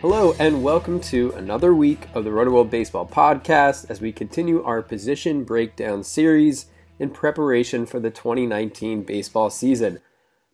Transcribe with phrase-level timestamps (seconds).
[0.00, 4.80] Hello, and welcome to another week of the Roto Baseball Podcast as we continue our
[4.80, 6.66] position breakdown series
[7.00, 9.98] in preparation for the 2019 baseball season.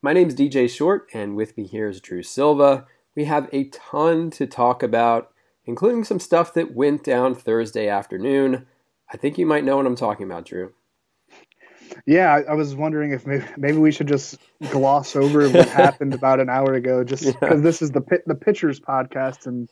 [0.01, 2.87] My name is DJ Short, and with me here is Drew Silva.
[3.15, 5.31] We have a ton to talk about,
[5.67, 8.65] including some stuff that went down Thursday afternoon.
[9.15, 10.73] I think you might know what I'm talking about, Drew.
[12.05, 14.39] Yeah, I, I was wondering if maybe, maybe we should just
[14.71, 17.61] gloss over what happened about an hour ago, just because yeah.
[17.61, 19.71] this is the the pitchers podcast and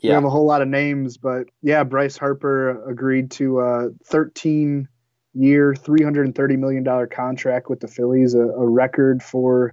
[0.00, 0.10] yeah.
[0.10, 1.16] we have a whole lot of names.
[1.16, 4.88] But yeah, Bryce Harper agreed to a 13
[5.32, 9.72] year, 330 million dollar contract with the Phillies, a, a record for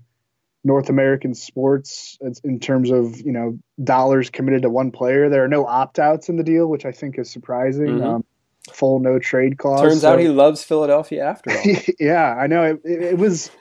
[0.64, 5.28] North American sports in terms of you know dollars committed to one player.
[5.28, 7.88] There are no opt outs in the deal, which I think is surprising.
[7.88, 8.04] Mm-hmm.
[8.06, 8.26] Um,
[8.72, 9.82] full no trade clause.
[9.82, 10.14] Turns so.
[10.14, 11.64] out he loves Philadelphia after all.
[12.00, 12.64] yeah, I know.
[12.64, 13.52] It, it, it was.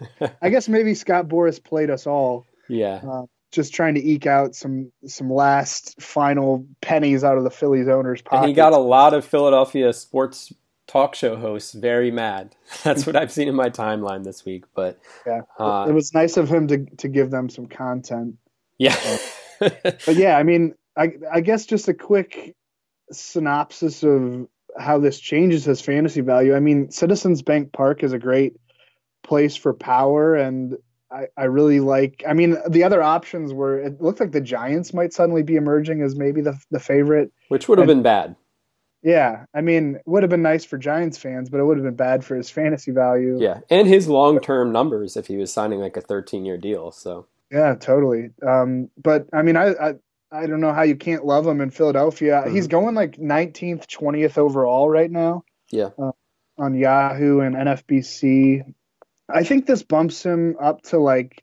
[0.41, 2.47] I guess maybe Scott Boras played us all.
[2.69, 3.01] Yeah.
[3.07, 7.89] Uh, just trying to eke out some some last final pennies out of the Phillies
[7.89, 8.39] owners' pocket.
[8.39, 10.53] And he got a lot of Philadelphia sports
[10.87, 12.57] talk show hosts very mad.
[12.83, 14.65] That's what I've seen in my timeline this week.
[14.75, 18.37] But yeah, uh, it was nice of him to to give them some content.
[18.79, 18.97] Yeah.
[19.61, 22.57] Uh, but yeah, I mean, I I guess just a quick
[23.13, 24.49] synopsis of
[24.79, 26.55] how this changes his fantasy value.
[26.55, 28.57] I mean, Citizens Bank Park is a great
[29.23, 30.77] place for power, and
[31.11, 32.23] I, I really like.
[32.27, 36.03] I mean, the other options were it looked like the Giants might suddenly be emerging
[36.03, 38.37] as maybe the the favorite, which would have and, been bad.
[39.03, 41.97] Yeah, I mean, would have been nice for Giants fans, but it would have been
[41.97, 43.37] bad for his fantasy value.
[43.41, 46.93] Yeah, and his long term numbers if he was signing like a 13 year deal.
[46.93, 48.31] So yeah, totally.
[48.47, 49.95] Um, but I mean, I, I
[50.33, 52.43] I don't know how you can't love him in Philadelphia.
[52.43, 52.55] Mm-hmm.
[52.55, 55.45] He's going like 19th, 20th overall right now.
[55.71, 55.91] Yeah.
[55.99, 56.13] Uh,
[56.59, 58.75] on Yahoo and NFBC.
[59.29, 61.43] I think this bumps him up to like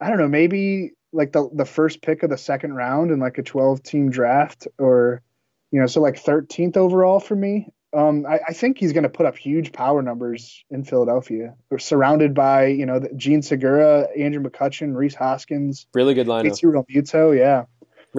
[0.00, 3.38] I don't know, maybe like the the first pick of the second round in like
[3.38, 5.22] a 12 team draft or
[5.70, 7.68] you know, so like 13th overall for me.
[7.92, 11.54] Um, I, I, think he's going to put up huge power numbers in Philadelphia.
[11.70, 15.86] We're surrounded by, you know, Jean Segura, Andrew McCutchen, Rhys Hoskins.
[15.94, 16.50] Really good lineup.
[16.50, 17.64] JT Realmuto, yeah.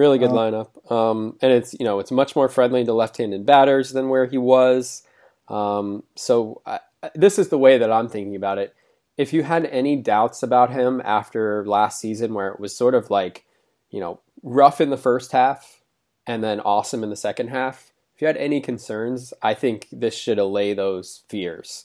[0.00, 0.90] Really good lineup.
[0.90, 4.38] Um, and it's you know it's much more friendly to left-handed batters than where he
[4.38, 5.02] was.
[5.46, 6.80] Um, so I,
[7.14, 8.74] this is the way that I'm thinking about it.
[9.18, 13.10] If you had any doubts about him after last season, where it was sort of
[13.10, 13.44] like
[13.90, 15.82] you know rough in the first half
[16.26, 20.16] and then awesome in the second half, if you had any concerns, I think this
[20.16, 21.84] should allay those fears.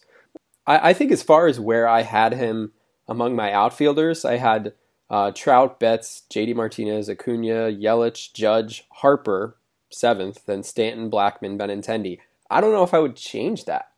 [0.65, 2.71] I, I think as far as where I had him
[3.09, 4.71] among my outfielders, I had
[5.09, 9.57] uh, Trout, Betts, JD Martinez, Acuna, Yelich, Judge, Harper,
[9.89, 12.19] seventh, then Stanton, Blackmon, Benintendi.
[12.49, 13.91] I don't know if I would change that.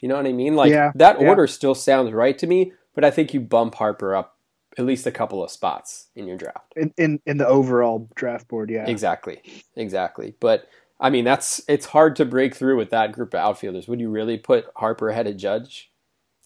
[0.00, 0.54] You know what I mean?
[0.54, 1.28] Like yeah, that yeah.
[1.28, 4.36] order still sounds right to me, but I think you bump Harper up
[4.78, 6.72] at least a couple of spots in your draft.
[6.76, 8.86] In in, in the overall draft board, yeah.
[8.86, 9.42] Exactly.
[9.74, 10.34] Exactly.
[10.38, 10.68] But
[11.00, 13.88] I mean that's it's hard to break through with that group of outfielders.
[13.88, 15.90] Would you really put Harper ahead of Judge?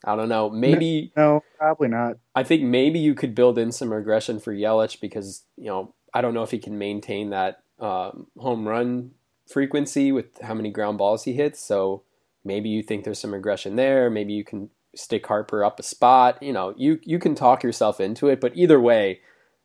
[0.04, 0.50] I don't know.
[0.50, 2.16] Maybe no, probably not.
[2.34, 6.20] I think maybe you could build in some regression for Yelich because you know I
[6.20, 9.12] don't know if he can maintain that um, home run
[9.48, 11.60] frequency with how many ground balls he hits.
[11.64, 12.02] So
[12.44, 14.10] maybe you think there's some regression there.
[14.10, 16.42] Maybe you can stick Harper up a spot.
[16.42, 18.40] You know, you you can talk yourself into it.
[18.40, 19.20] But either way,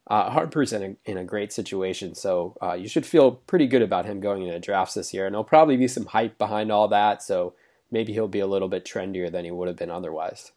[0.08, 2.16] uh, Harper's in a in a great situation.
[2.16, 5.26] So uh, you should feel pretty good about him going into drafts this year.
[5.26, 7.24] And there'll probably be some hype behind all that.
[7.24, 7.56] So
[7.92, 10.52] maybe he'll be a little bit trendier than he would have been otherwise.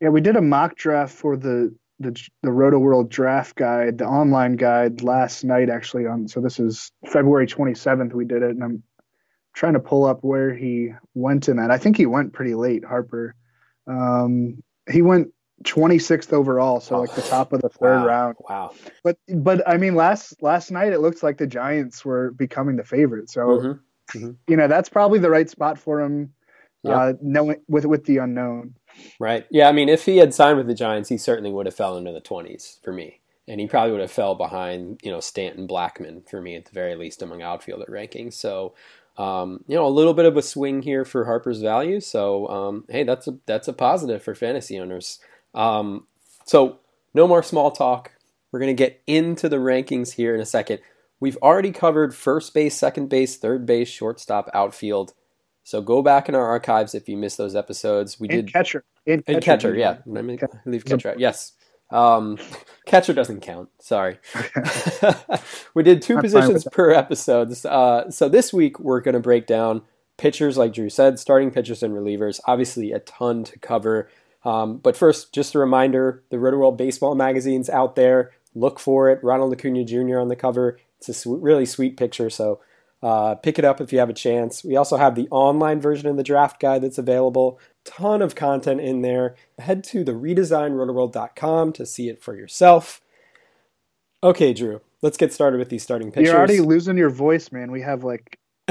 [0.00, 4.06] Yeah, we did a mock draft for the the the Roto World Draft Guide, the
[4.06, 6.28] online guide last night actually on.
[6.28, 8.12] So this is February 27th.
[8.12, 8.82] We did it, and I'm
[9.54, 11.70] trying to pull up where he went in that.
[11.70, 13.34] I think he went pretty late, Harper.
[13.88, 15.32] Um, he went
[15.64, 18.06] 26th overall, so like the top of the third wow.
[18.06, 18.36] round.
[18.48, 18.74] Wow.
[19.02, 22.84] But but I mean last last night it looks like the Giants were becoming the
[22.84, 23.28] favorite.
[23.28, 24.18] So mm-hmm.
[24.18, 24.30] Mm-hmm.
[24.46, 26.32] you know, that's probably the right spot for him
[26.82, 26.96] yeah.
[26.96, 28.74] uh knowing with with the unknown.
[29.20, 29.46] Right.
[29.50, 31.96] Yeah, I mean if he had signed with the Giants, he certainly would have fell
[31.96, 33.20] into the 20s for me.
[33.46, 36.72] And he probably would have fell behind, you know, Stanton Blackmon for me at the
[36.72, 38.34] very least among outfielder rankings.
[38.34, 38.74] So
[39.18, 42.00] um, you know, a little bit of a swing here for Harper's value.
[42.00, 45.18] So, um, hey, that's a that's a positive for fantasy owners.
[45.54, 46.06] Um,
[46.44, 46.78] so,
[47.12, 48.12] no more small talk.
[48.52, 50.78] We're going to get into the rankings here in a second.
[51.20, 55.14] We've already covered first base, second base, third base, shortstop, outfield.
[55.68, 58.18] So go back in our archives if you missed those episodes.
[58.18, 58.84] We and did catcher.
[59.06, 59.98] And catcher, catcher yeah.
[60.06, 61.20] Let me leave catcher out.
[61.20, 61.52] Yes.
[61.90, 62.38] Um,
[62.86, 63.68] catcher doesn't count.
[63.78, 64.18] Sorry.
[65.74, 67.52] we did 2 I'm positions per episode.
[67.66, 69.82] Uh, so this week we're going to break down
[70.16, 72.40] pitchers, like Drew said, starting pitchers and relievers.
[72.46, 74.08] Obviously, a ton to cover.
[74.46, 78.30] Um, but first, just a reminder the Roto-World Baseball magazine's out there.
[78.54, 79.22] Look for it.
[79.22, 80.18] Ronald Acuna Jr.
[80.18, 80.78] on the cover.
[80.96, 82.58] It's a sw- really sweet picture, so
[83.02, 84.64] uh, pick it up if you have a chance.
[84.64, 87.60] We also have the online version of the draft guide that's available.
[87.84, 89.36] Ton of content in there.
[89.58, 93.00] Head to the redesignrotoworld.com to see it for yourself.
[94.22, 96.28] Okay, Drew, let's get started with these starting pitchers.
[96.28, 97.70] You're already losing your voice, man.
[97.70, 98.38] We have like.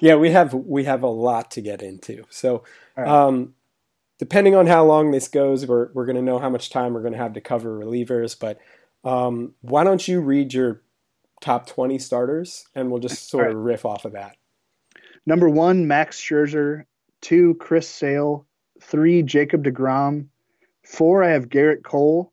[0.00, 2.24] yeah, we have we have a lot to get into.
[2.30, 2.64] So,
[2.96, 3.06] right.
[3.06, 3.54] um,
[4.18, 7.02] depending on how long this goes, we're, we're going to know how much time we're
[7.02, 8.36] going to have to cover relievers.
[8.38, 8.58] But
[9.04, 10.82] um, why don't you read your
[11.40, 13.54] top 20 starters and we'll just sort right.
[13.54, 14.36] of riff off of that.
[15.26, 16.84] Number one, Max Scherzer.
[17.20, 18.46] Two, Chris Sale.
[18.82, 20.26] Three, Jacob DeGrom.
[20.84, 22.32] Four, I have Gerrit Cole.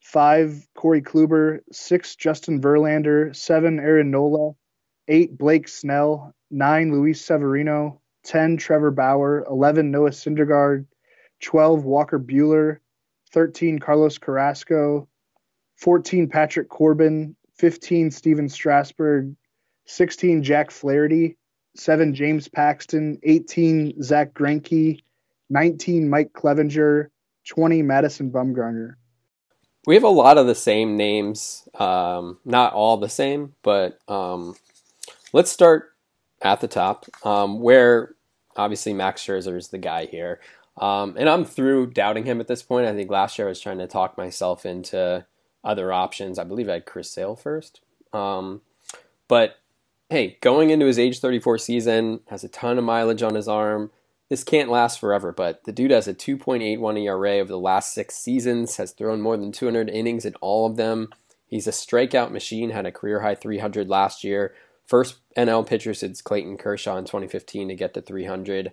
[0.00, 1.60] Five, Corey Kluber.
[1.70, 3.34] Six, Justin Verlander.
[3.36, 4.52] Seven, Aaron Nola.
[5.08, 6.34] Eight, Blake Snell.
[6.50, 8.00] Nine, Luis Severino.
[8.24, 9.44] 10, Trevor Bauer.
[9.48, 10.86] 11, Noah Syndergaard.
[11.42, 12.78] 12 Walker Buehler,
[13.32, 15.08] 13 Carlos Carrasco,
[15.76, 19.36] 14 Patrick Corbin, 15 Stephen Strasburg,
[19.86, 21.36] 16 Jack Flaherty,
[21.76, 24.98] 7 James Paxton, 18 Zack Greinke,
[25.48, 27.06] 19 Mike Clevinger,
[27.48, 28.94] 20 Madison Bumgarner.
[29.86, 34.56] We have a lot of the same names, um, not all the same, but um,
[35.32, 35.92] let's start
[36.42, 38.16] at the top, um, where
[38.56, 40.40] obviously Max Scherzer is the guy here.
[40.78, 42.88] Um, and I'm through doubting him at this point.
[42.88, 45.24] I think last year I was trying to talk myself into
[45.64, 46.38] other options.
[46.38, 47.80] I believe I had Chris Sale first.
[48.12, 48.62] Um,
[49.28, 49.56] but
[50.10, 53.90] hey, going into his age 34 season, has a ton of mileage on his arm.
[54.28, 58.14] This can't last forever, but the dude has a 2.81 ERA over the last six
[58.14, 61.10] seasons, has thrown more than 200 innings in all of them.
[61.46, 64.54] He's a strikeout machine, had a career high 300 last year.
[64.86, 68.72] First NL pitcher since Clayton Kershaw in 2015 to get to 300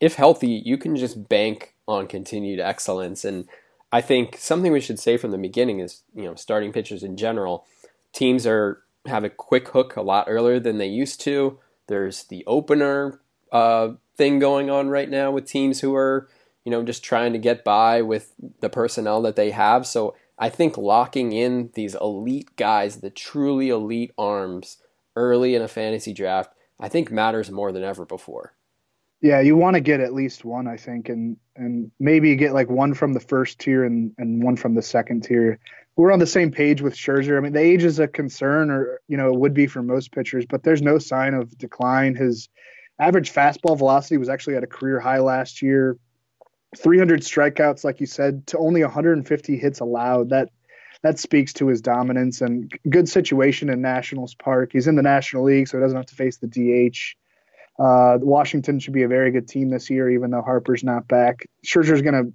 [0.00, 3.24] if healthy, you can just bank on continued excellence.
[3.24, 3.48] And
[3.90, 7.16] I think something we should say from the beginning is, you know, starting pitchers in
[7.16, 7.64] general,
[8.12, 11.58] teams are have a quick hook a lot earlier than they used to.
[11.86, 13.20] There's the opener
[13.50, 16.28] uh, thing going on right now with teams who are,
[16.64, 19.86] you know, just trying to get by with the personnel that they have.
[19.86, 24.78] So I think locking in these elite guys, the truly elite arms,
[25.16, 28.54] early in a fantasy draft, I think matters more than ever before.
[29.20, 32.70] Yeah, you want to get at least one, I think, and and maybe get like
[32.70, 35.58] one from the first tier and and one from the second tier.
[35.96, 37.36] We're on the same page with Scherzer.
[37.36, 40.12] I mean, the age is a concern, or you know, it would be for most
[40.12, 42.14] pitchers, but there's no sign of decline.
[42.14, 42.48] His
[43.00, 45.96] average fastball velocity was actually at a career high last year.
[46.76, 50.30] 300 strikeouts, like you said, to only 150 hits allowed.
[50.30, 50.50] That
[51.02, 54.70] that speaks to his dominance and good situation in Nationals Park.
[54.72, 57.16] He's in the National League, so he doesn't have to face the DH.
[57.78, 61.48] Uh, Washington should be a very good team this year, even though Harper's not back.
[61.64, 62.32] Scherzer's going to,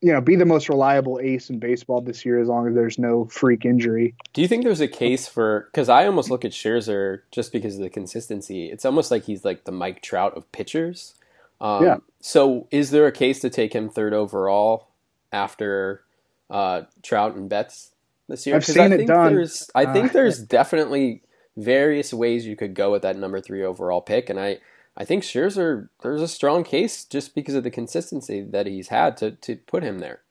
[0.00, 2.98] you know, be the most reliable ace in baseball this year as long as there's
[2.98, 4.14] no freak injury.
[4.32, 5.68] Do you think there's a case for?
[5.70, 8.70] Because I almost look at Scherzer just because of the consistency.
[8.70, 11.14] It's almost like he's like the Mike Trout of pitchers.
[11.60, 11.96] Um, yeah.
[12.20, 14.88] So is there a case to take him third overall
[15.32, 16.02] after
[16.48, 17.90] uh, Trout and Betts
[18.28, 18.56] this year?
[18.56, 19.34] I've seen I it done.
[19.34, 21.20] There's, I think uh, there's definitely
[21.58, 24.58] various ways you could go with that number three overall pick, and I
[24.96, 29.16] I think Scherzer there's a strong case just because of the consistency that he's had
[29.18, 30.22] to to put him there.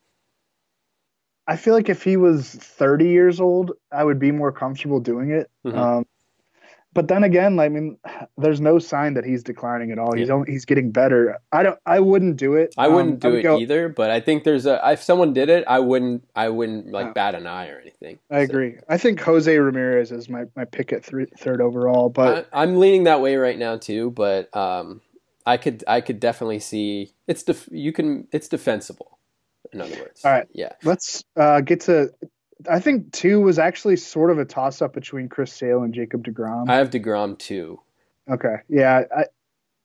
[1.47, 5.31] I feel like if he was 30 years old, I would be more comfortable doing
[5.31, 5.49] it.
[5.65, 5.77] Mm-hmm.
[5.77, 6.05] Um,
[6.93, 7.97] but then again, I mean,
[8.37, 10.15] there's no sign that he's declining at all.
[10.15, 11.37] He's only, he's getting better.
[11.51, 11.77] I don't.
[11.85, 12.73] I wouldn't do it.
[12.77, 13.89] I wouldn't um, do I would it go, either.
[13.89, 14.81] But I think there's a.
[14.91, 16.27] If someone did it, I wouldn't.
[16.35, 18.19] I wouldn't like uh, bat an eye or anything.
[18.31, 18.51] I so.
[18.51, 18.77] agree.
[18.89, 22.09] I think Jose Ramirez is my my pick at three, third overall.
[22.09, 24.11] But I, am leaning that way right now too.
[24.11, 25.01] But um,
[25.45, 29.19] I could I could definitely see it's def- you can it's defensible.
[29.71, 30.47] In other words, all right.
[30.53, 30.73] Yeah.
[30.83, 32.11] Let's uh, get to
[32.69, 36.23] I think two was actually sort of a toss up between Chris Sale and Jacob
[36.23, 36.69] DeGrom.
[36.69, 37.79] I have DeGrom two.
[38.29, 39.25] Okay, yeah, I,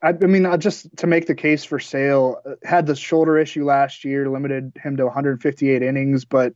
[0.03, 3.39] I, I mean, uh, just to make the case for Sale, uh, had the shoulder
[3.39, 6.55] issue last year, limited him to 158 innings, but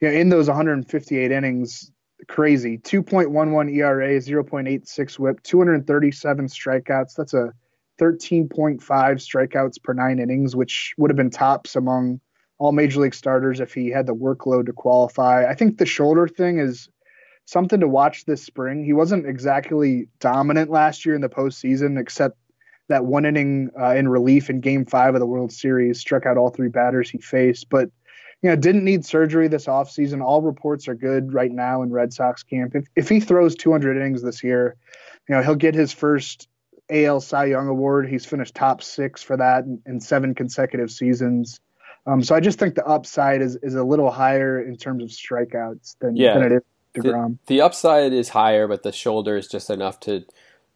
[0.00, 1.92] you know, in those 158 innings,
[2.28, 7.14] crazy 2.11 ERA, 0.86 WHIP, 237 strikeouts.
[7.14, 7.52] That's a
[8.00, 12.20] 13.5 strikeouts per nine innings, which would have been tops among
[12.62, 15.44] all major league starters if he had the workload to qualify.
[15.50, 16.88] I think the shoulder thing is
[17.44, 18.84] something to watch this spring.
[18.84, 22.38] He wasn't exactly dominant last year in the postseason, except
[22.88, 26.36] that one inning uh, in relief in Game Five of the World Series, struck out
[26.36, 27.90] all three batters he faced, but
[28.42, 30.22] you know didn't need surgery this offseason.
[30.22, 32.76] All reports are good right now in Red Sox camp.
[32.76, 34.76] If if he throws 200 innings this year,
[35.28, 36.46] you know he'll get his first
[36.90, 38.08] AL Cy Young award.
[38.08, 41.58] He's finished top six for that in, in seven consecutive seasons.
[42.06, 45.10] Um, so I just think the upside is, is a little higher in terms of
[45.10, 46.34] strikeouts than, yeah.
[46.34, 46.62] than it is
[46.94, 47.38] DeGrom.
[47.46, 50.24] The, the upside is higher, but the shoulder is just enough to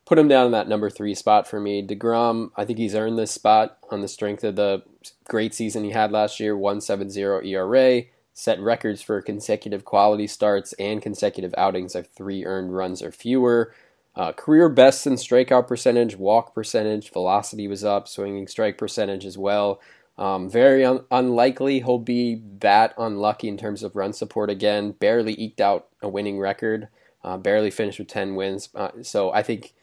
[0.04, 1.85] put him down in that number three spot for me.
[1.87, 4.83] DeGrom, I think he's earned this spot on the strength of the
[5.25, 8.02] great season he had last year, 170 ERA,
[8.33, 13.75] set records for consecutive quality starts and consecutive outings of three earned runs or fewer.
[14.14, 19.37] Uh, career best in strikeout percentage, walk percentage, velocity was up, swinging strike percentage as
[19.37, 19.80] well.
[20.18, 24.92] Um, very un- unlikely he'll be that unlucky in terms of run support again.
[24.92, 26.88] Barely eked out a winning record.
[27.23, 28.68] Uh, barely finished with 10 wins.
[28.75, 29.75] Uh, so I think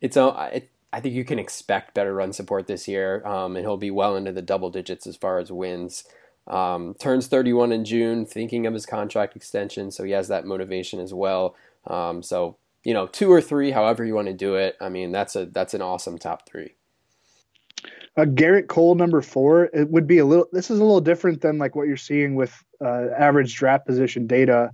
[0.00, 3.64] it's a, it, I think you can expect better run support this year, um, and
[3.64, 6.04] he'll be well into the double digits as far as wins.
[6.46, 11.00] Um, turns 31 in June, thinking of his contract extension, so he has that motivation
[11.00, 11.54] as well.
[11.86, 14.76] Um, so you know, two or three, however you want to do it.
[14.80, 16.76] I mean, that's a that's an awesome top three.
[18.16, 20.46] Uh, Gerrit Cole, number four, it would be a little.
[20.50, 24.26] This is a little different than like what you're seeing with uh, average draft position
[24.26, 24.70] data.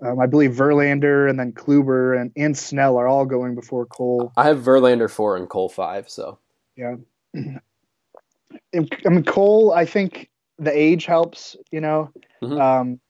[0.00, 4.32] Um, I believe Verlander and then Kluber and, and Snell are all going before Cole.
[4.38, 6.08] I have Verlander four and Cole five.
[6.08, 6.38] So
[6.76, 6.96] yeah,
[7.36, 9.72] I mean Cole.
[9.72, 11.56] I think the age helps.
[11.70, 12.10] You know,
[12.42, 12.58] mm-hmm.
[12.58, 13.00] um,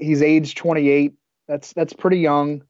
[0.00, 1.14] he's age 28.
[1.46, 2.62] That's that's pretty young.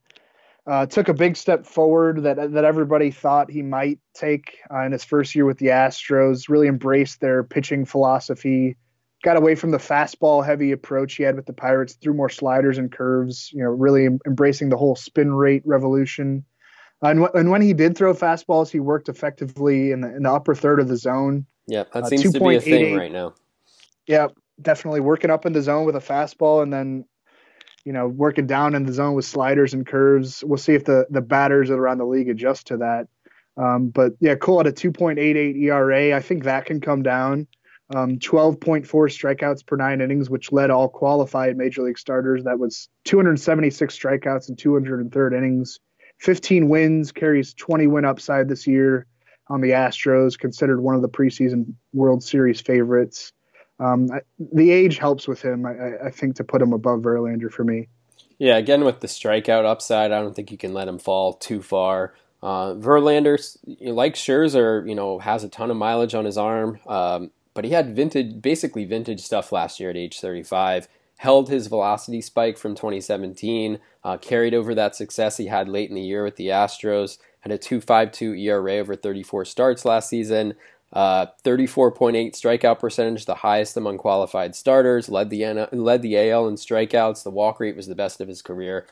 [0.66, 4.92] Uh, took a big step forward that that everybody thought he might take uh, in
[4.92, 6.48] his first year with the Astros.
[6.48, 8.76] Really embraced their pitching philosophy.
[9.22, 11.94] Got away from the fastball heavy approach he had with the Pirates.
[11.94, 13.50] Threw more sliders and curves.
[13.52, 16.44] You know, really em- embracing the whole spin rate revolution.
[17.02, 20.32] And, w- and when he did throw fastballs, he worked effectively in the in the
[20.32, 21.46] upper third of the zone.
[21.66, 23.34] Yeah, that uh, seems to be a thing right now.
[24.06, 24.28] Yeah,
[24.60, 27.04] definitely working up in the zone with a fastball, and then
[27.84, 30.44] you know, working down in the zone with sliders and curves.
[30.44, 33.08] We'll see if the the batters that are around the league adjust to that.
[33.56, 36.16] Um, but yeah, Cole at a 2.88 ERA.
[36.16, 37.46] I think that can come down.
[37.94, 42.44] Um, 12.4 strikeouts per nine innings, which led all qualified major league starters.
[42.44, 45.80] That was 276 strikeouts in 203 innings.
[46.20, 49.06] 15 wins, carries 20 win upside this year
[49.48, 53.32] on the Astros, considered one of the preseason World Series favorites.
[53.80, 57.50] Um, I, the age helps with him, I, I, think, to put him above Verlander
[57.50, 57.88] for me.
[58.38, 61.62] Yeah, again with the strikeout upside, I don't think you can let him fall too
[61.62, 62.14] far.
[62.42, 63.38] Uh, Verlander,
[63.80, 67.72] like Scherzer, you know, has a ton of mileage on his arm, um, but he
[67.72, 70.88] had vintage, basically vintage stuff last year at age 35.
[71.16, 75.94] Held his velocity spike from 2017, uh, carried over that success he had late in
[75.94, 77.18] the year with the Astros.
[77.40, 80.54] Had a 2.52 ERA over 34 starts last season.
[80.92, 85.08] Uh, 34.8 strikeout percentage, the highest among qualified starters.
[85.08, 87.22] Led the led the AL in strikeouts.
[87.22, 88.86] The walk rate was the best of his career.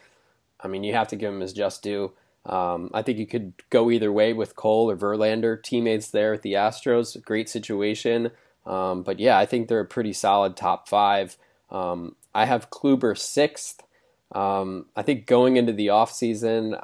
[0.60, 2.12] I mean, you have to give him his just due.
[2.46, 5.60] Um, I think you could go either way with Cole or Verlander.
[5.60, 8.30] Teammates there at the Astros, great situation.
[8.64, 11.36] Um, but yeah, I think they're a pretty solid top five.
[11.70, 13.82] Um, I have Kluber sixth.
[14.32, 16.82] Um, I think going into the offseason,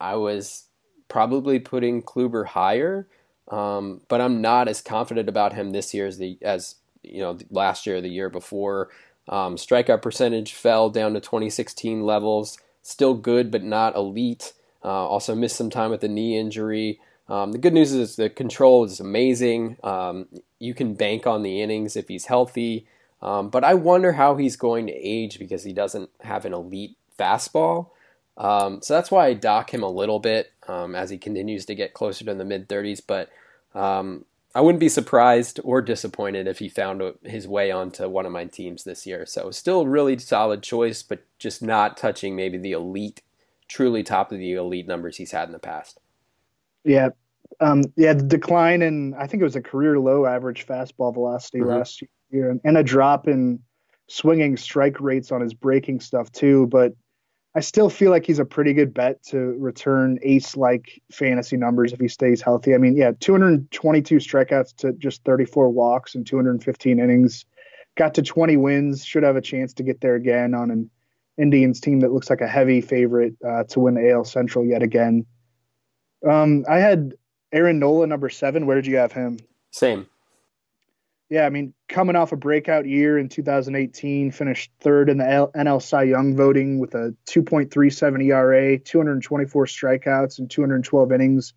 [0.00, 0.64] I was
[1.08, 3.06] probably putting Kluber higher.
[3.48, 7.38] Um, but I'm not as confident about him this year as the as you know
[7.50, 8.90] last year or the year before.
[9.28, 12.58] Um, strikeout percentage fell down to 2016 levels.
[12.82, 14.52] Still good, but not elite.
[14.84, 17.00] Uh, also missed some time with the knee injury.
[17.28, 19.78] Um, the good news is the control is amazing.
[19.82, 20.28] Um,
[20.60, 22.86] you can bank on the innings if he's healthy.
[23.20, 26.96] Um, but I wonder how he's going to age because he doesn't have an elite
[27.18, 27.90] fastball.
[28.36, 31.74] Um, so that's why I dock him a little bit um, as he continues to
[31.74, 33.00] get closer to the mid 30s.
[33.06, 33.30] But
[33.74, 34.24] um,
[34.54, 38.46] I wouldn't be surprised or disappointed if he found his way onto one of my
[38.46, 39.26] teams this year.
[39.26, 43.22] So still really solid choice, but just not touching maybe the elite,
[43.68, 46.00] truly top of the elite numbers he's had in the past.
[46.84, 47.10] Yeah.
[47.60, 51.58] Um, yeah, the decline in I think it was a career low average fastball velocity
[51.58, 51.70] mm-hmm.
[51.70, 53.60] last year, and a drop in
[54.08, 56.66] swinging strike rates on his breaking stuff too.
[56.68, 56.94] But
[57.56, 61.90] I still feel like he's a pretty good bet to return ace like fantasy numbers
[61.94, 62.74] if he stays healthy.
[62.74, 67.46] I mean, yeah, 222 strikeouts to just 34 walks and 215 innings.
[67.96, 69.06] Got to 20 wins.
[69.06, 70.90] Should have a chance to get there again on an
[71.38, 75.24] Indians team that looks like a heavy favorite uh, to win AL Central yet again.
[76.28, 77.14] Um, I had
[77.52, 78.66] Aaron Nola number seven.
[78.66, 79.38] Where did you have him?
[79.70, 80.06] Same.
[81.28, 85.82] Yeah, I mean, coming off a breakout year in 2018, finished third in the NL
[85.82, 91.52] Cy Young voting with a 2.37 ERA, 224 strikeouts, and 212 innings.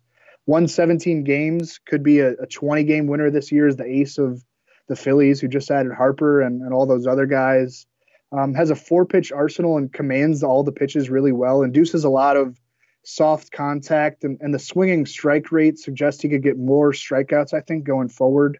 [0.46, 4.18] Won 17 games, could be a, a 20 game winner this year as the ace
[4.18, 4.42] of
[4.88, 7.86] the Phillies, who just added Harper and, and all those other guys.
[8.32, 12.10] Um, has a four pitch arsenal and commands all the pitches really well, induces a
[12.10, 12.58] lot of
[13.04, 17.60] soft contact, and, and the swinging strike rate suggests he could get more strikeouts, I
[17.60, 18.58] think, going forward.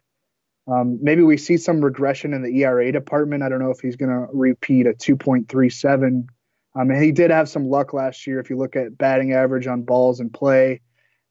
[0.67, 3.43] Um, maybe we see some regression in the ERA department.
[3.43, 6.27] I don't know if he's going to repeat a 2.37.
[6.73, 9.67] Um, and he did have some luck last year if you look at batting average
[9.67, 10.81] on balls in play.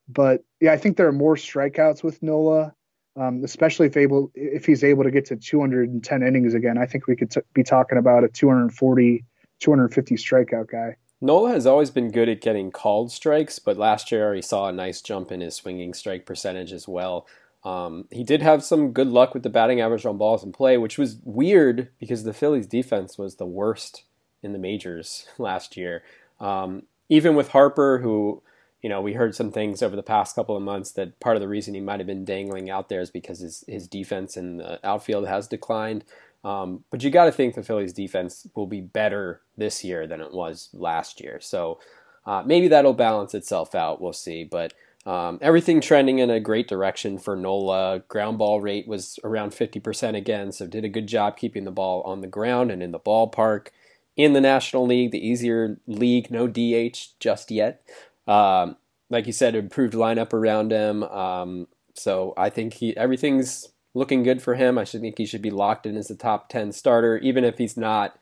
[0.08, 2.74] But yeah, I think there are more strikeouts with Nola,
[3.16, 6.76] um, especially if able if he's able to get to 210 innings again.
[6.76, 9.24] I think we could t- be talking about a 240,
[9.60, 10.96] 250 strikeout guy.
[11.22, 14.72] Nola has always been good at getting called strikes, but last year he saw a
[14.72, 17.26] nice jump in his swinging strike percentage as well.
[17.62, 20.78] Um, he did have some good luck with the batting average on balls in play,
[20.78, 24.04] which was weird because the Phillies' defense was the worst
[24.42, 26.02] in the majors last year.
[26.40, 28.42] Um, even with Harper, who,
[28.80, 31.42] you know, we heard some things over the past couple of months that part of
[31.42, 34.56] the reason he might have been dangling out there is because his, his defense in
[34.56, 36.04] the outfield has declined.
[36.42, 40.22] Um, but you got to think the Phillies' defense will be better this year than
[40.22, 41.38] it was last year.
[41.40, 41.78] So
[42.24, 44.00] uh, maybe that'll balance itself out.
[44.00, 44.44] We'll see.
[44.44, 44.72] But
[45.06, 48.02] um, everything trending in a great direction for Nola.
[48.08, 52.02] Ground ball rate was around 50% again, so did a good job keeping the ball
[52.02, 53.68] on the ground and in the ballpark.
[54.16, 57.82] In the National League, the easier league, no DH just yet.
[58.26, 58.76] Um,
[59.08, 61.02] like you said, improved lineup around him.
[61.04, 64.76] Um, so I think he everything's looking good for him.
[64.76, 67.58] I should think he should be locked in as a top 10 starter, even if
[67.58, 68.18] he's not,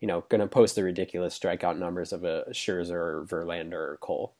[0.00, 3.98] you know, going to post the ridiculous strikeout numbers of a Scherzer or Verlander or
[4.00, 4.32] Cole.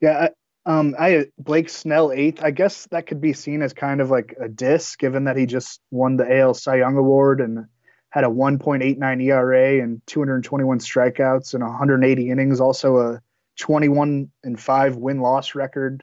[0.00, 0.28] Yeah,
[0.66, 2.42] um, I Blake Snell eighth.
[2.42, 5.46] I guess that could be seen as kind of like a diss, given that he
[5.46, 7.66] just won the AL Cy Young Award and
[8.10, 12.60] had a 1.89 ERA and 221 strikeouts and 180 innings.
[12.60, 13.22] Also a
[13.58, 16.02] 21 and five win loss record.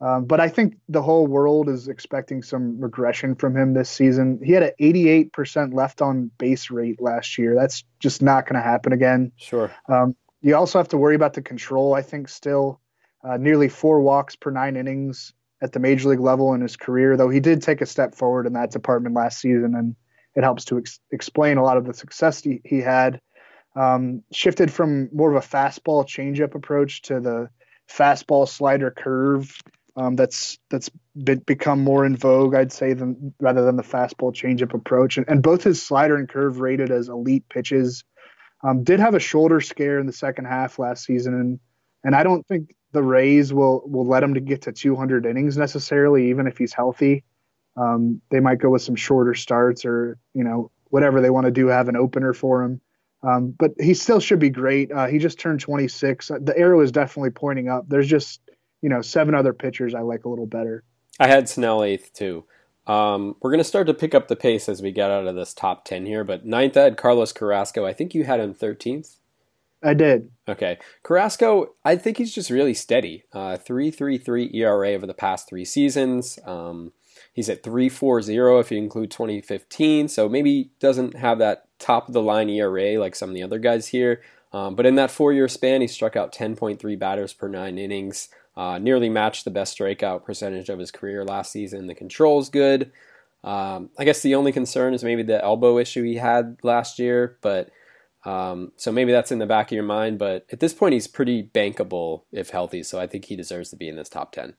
[0.00, 4.40] Um, but I think the whole world is expecting some regression from him this season.
[4.42, 7.54] He had an 88% left on base rate last year.
[7.54, 9.30] That's just not going to happen again.
[9.36, 9.70] Sure.
[9.88, 12.80] Um, you also have to worry about the control, I think, still
[13.24, 15.32] uh, nearly four walks per nine innings
[15.62, 18.46] at the major league level in his career, though he did take a step forward
[18.46, 19.94] in that department last season, and
[20.34, 23.20] it helps to ex- explain a lot of the success he, he had.
[23.74, 27.48] Um, shifted from more of a fastball changeup approach to the
[27.88, 29.56] fastball slider curve
[29.96, 30.90] um, that's that's
[31.44, 35.16] become more in vogue, I'd say, than rather than the fastball changeup approach.
[35.18, 38.04] And, and both his slider and curve rated as elite pitches.
[38.64, 41.60] Um, did have a shoulder scare in the second half last season, and
[42.04, 45.56] and I don't think the Rays will will let him to get to 200 innings
[45.56, 47.24] necessarily, even if he's healthy.
[47.76, 51.50] Um, they might go with some shorter starts or you know whatever they want to
[51.50, 52.80] do, have an opener for him.
[53.22, 54.92] Um, but he still should be great.
[54.92, 56.30] Uh, he just turned 26.
[56.40, 57.88] The arrow is definitely pointing up.
[57.88, 58.40] There's just
[58.82, 60.84] you know seven other pitchers I like a little better.
[61.18, 62.44] I had Snell eighth too.
[62.86, 65.36] Um, we're going to start to pick up the pace as we get out of
[65.36, 67.86] this top 10 here, but ninth I had Carlos Carrasco.
[67.86, 69.18] I think you had him 13th.
[69.82, 70.30] I did.
[70.48, 70.78] Okay.
[71.02, 73.24] Carrasco, I think he's just really steady.
[73.32, 76.38] Uh, 3.33 ERA over the past three seasons.
[76.44, 76.92] Um,
[77.32, 82.22] he's at 3.40 if you include 2015, so maybe doesn't have that top of the
[82.22, 84.22] line ERA like some of the other guys here.
[84.52, 88.28] Um, but in that four year span, he struck out 10.3 batters per nine innings,
[88.56, 91.86] uh, nearly matched the best strikeout percentage of his career last season.
[91.86, 92.92] The control's good.
[93.44, 97.38] Um, I guess the only concern is maybe the elbow issue he had last year,
[97.40, 97.70] but
[98.24, 101.08] um, so maybe that's in the back of your mind, but at this point, he's
[101.08, 102.82] pretty bankable if healthy.
[102.82, 104.54] So I think he deserves to be in this top 10.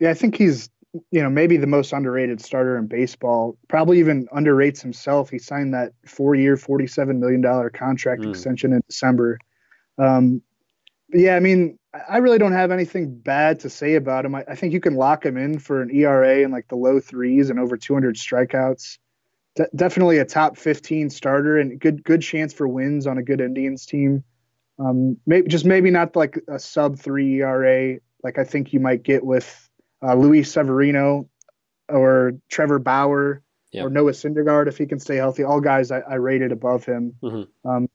[0.00, 0.68] Yeah, I think he's,
[1.10, 3.56] you know, maybe the most underrated starter in baseball.
[3.68, 5.30] Probably even underrates himself.
[5.30, 8.30] He signed that four year, $47 million contract mm.
[8.30, 9.38] extension in December.
[9.98, 10.42] Um,
[11.12, 14.34] Yeah, I mean, I really don't have anything bad to say about him.
[14.34, 17.00] I, I think you can lock him in for an ERA in like the low
[17.00, 18.98] threes and over 200 strikeouts.
[19.56, 23.40] De- definitely a top 15 starter and good good chance for wins on a good
[23.40, 24.24] Indians team.
[24.78, 29.02] Um, maybe just maybe not like a sub three ERA like I think you might
[29.02, 29.68] get with
[30.02, 31.28] uh, Luis Severino
[31.88, 33.86] or Trevor Bauer yep.
[33.86, 35.44] or Noah Syndergaard if he can stay healthy.
[35.44, 37.14] All guys I, I rated above him.
[37.22, 37.68] Mm-hmm.
[37.68, 37.88] Um,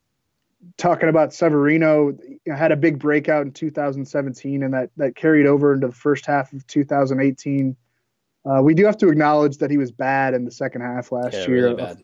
[0.78, 5.48] talking about Severino, you know, had a big breakout in 2017, and that that carried
[5.48, 7.76] over into the first half of 2018.
[8.46, 11.34] Uh, we do have to acknowledge that he was bad in the second half last
[11.34, 11.70] yeah, year.
[11.70, 11.98] Really a,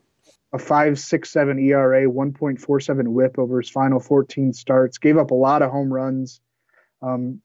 [0.52, 4.98] a five six seven ERA, 1.47 WHIP over his final 14 starts.
[4.98, 6.40] Gave up a lot of home runs.
[7.02, 7.40] Um,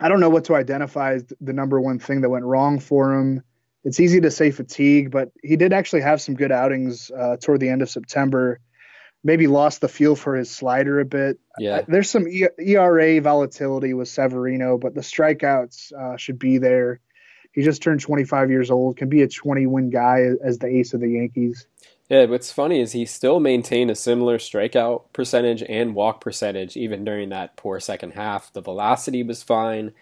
[0.00, 3.14] I don't know what to identify as the number one thing that went wrong for
[3.14, 3.42] him.
[3.84, 7.60] It's easy to say fatigue, but he did actually have some good outings uh, toward
[7.60, 8.60] the end of September
[9.26, 11.38] maybe lost the feel for his slider a bit.
[11.58, 17.00] Yeah, there's some ERA volatility with Severino, but the strikeouts uh, should be there.
[17.56, 20.92] He just turned 25 years old, can be a 20 win guy as the ace
[20.92, 21.66] of the Yankees.
[22.10, 27.04] Yeah, what's funny is he still maintained a similar strikeout percentage and walk percentage even
[27.04, 28.52] during that poor second half.
[28.52, 29.92] The velocity was fine.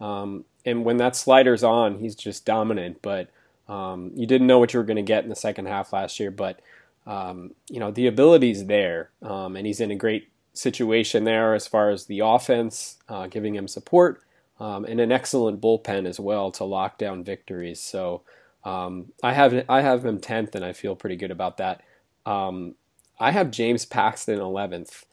[0.00, 3.00] Um, and when that slider's on, he's just dominant.
[3.00, 3.30] But
[3.68, 6.18] um, you didn't know what you were going to get in the second half last
[6.18, 6.32] year.
[6.32, 6.60] But
[7.06, 11.66] um, you know, the ability's there, um, and he's in a great situation there as
[11.66, 14.22] far as the offense uh, giving him support,
[14.60, 17.80] um, and an excellent bullpen as well to lock down victories.
[17.80, 18.22] So
[18.64, 21.82] um, I have I have him tenth, and I feel pretty good about that.
[22.24, 22.74] Um,
[23.18, 25.04] I have James Paxton eleventh.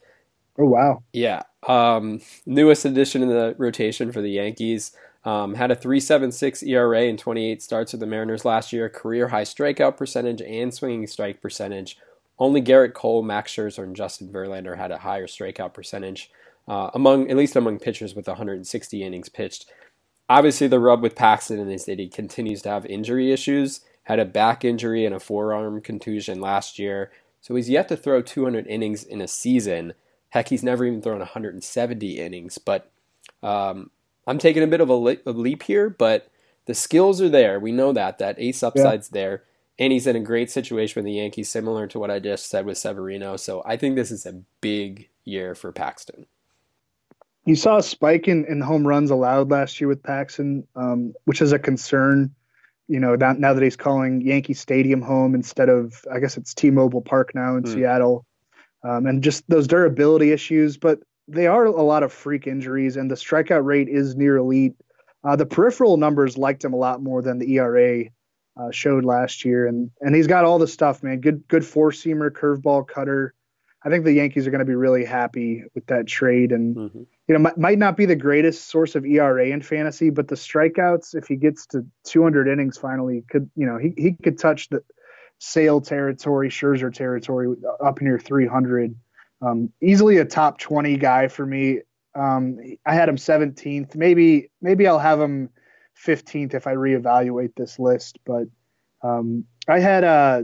[0.58, 1.02] Oh wow!
[1.12, 4.92] Yeah, um, newest addition in the rotation for the Yankees.
[5.24, 9.44] Um, had a 3.76 ERA in 28 starts with the Mariners last year, career high
[9.44, 11.96] strikeout percentage and swinging strike percentage.
[12.40, 16.28] Only Gerrit Cole, Max Scherzer, and Justin Verlander had a higher strikeout percentage
[16.68, 19.70] uh, among at least among pitchers with 160 innings pitched.
[20.28, 23.80] Obviously, the rub with Paxton is that he continues to have injury issues.
[24.04, 28.22] Had a back injury and a forearm contusion last year, so he's yet to throw
[28.22, 29.94] 200 innings in a season.
[30.30, 32.58] Heck, he's never even thrown 170 innings.
[32.58, 32.90] But
[33.42, 33.90] um,
[34.26, 36.30] I'm taking a bit of a, le- a leap here, but
[36.66, 37.58] the skills are there.
[37.58, 39.20] We know that that ace upside's yeah.
[39.20, 39.42] there,
[39.78, 42.64] and he's in a great situation with the Yankees, similar to what I just said
[42.64, 43.36] with Severino.
[43.36, 46.26] So I think this is a big year for Paxton.
[47.44, 51.42] You saw a spike in, in home runs allowed last year with Paxton, um, which
[51.42, 52.34] is a concern.
[52.88, 56.54] You know, now, now that he's calling Yankee Stadium home instead of, I guess it's
[56.54, 57.72] T-Mobile Park now in mm.
[57.72, 58.26] Seattle,
[58.84, 60.76] um, and just those durability issues.
[60.76, 64.74] But they are a lot of freak injuries, and the strikeout rate is near elite.
[65.24, 68.04] Uh, the peripheral numbers liked him a lot more than the ERA
[68.56, 71.20] uh, showed last year, and and he's got all the stuff, man.
[71.20, 73.34] Good good four seamer, curveball, cutter.
[73.84, 77.02] I think the Yankees are going to be really happy with that trade, and mm-hmm.
[77.28, 80.34] You know m- might not be the greatest source of ERA in fantasy, but the
[80.34, 84.68] strikeouts, if he gets to 200 innings, finally could you know he he could touch
[84.68, 84.82] the
[85.44, 87.52] Sale territory, Scherzer territory
[87.84, 88.94] up near 300.
[89.44, 91.80] Um, easily a top 20 guy for me.
[92.14, 93.96] Um, I had him 17th.
[93.96, 95.50] Maybe maybe I'll have him
[96.06, 98.20] 15th if I reevaluate this list.
[98.24, 98.44] But
[99.02, 100.42] um, I had uh,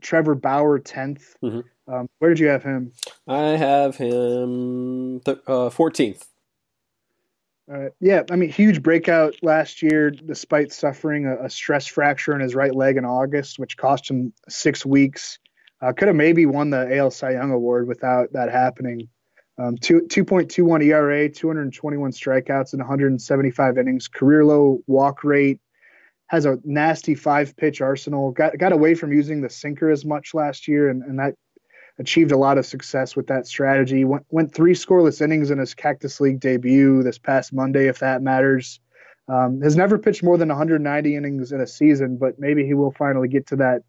[0.00, 1.22] Trevor Bauer 10th.
[1.42, 1.60] Mm-hmm.
[1.90, 2.92] Um, where did you have him?
[3.26, 6.24] I have him th- uh, 14th.
[7.72, 12.40] Uh, yeah, I mean, huge breakout last year, despite suffering a, a, stress fracture in
[12.40, 15.38] his right leg in August, which cost him six weeks.
[15.80, 19.08] Uh, could have maybe won the AL Cy Young award without that happening.
[19.56, 25.60] Um, two, 2.21 ERA, 221 strikeouts in 175 innings, career low walk rate,
[26.26, 28.30] has a nasty five pitch arsenal.
[28.32, 31.34] Got got away from using the sinker as much last year, and, and that
[32.00, 34.04] achieved a lot of success with that strategy.
[34.04, 38.22] Went, went three scoreless innings in his Cactus League debut this past Monday, if that
[38.22, 38.80] matters.
[39.28, 42.90] Um, has never pitched more than 190 innings in a season, but maybe he will
[42.90, 43.82] finally get to that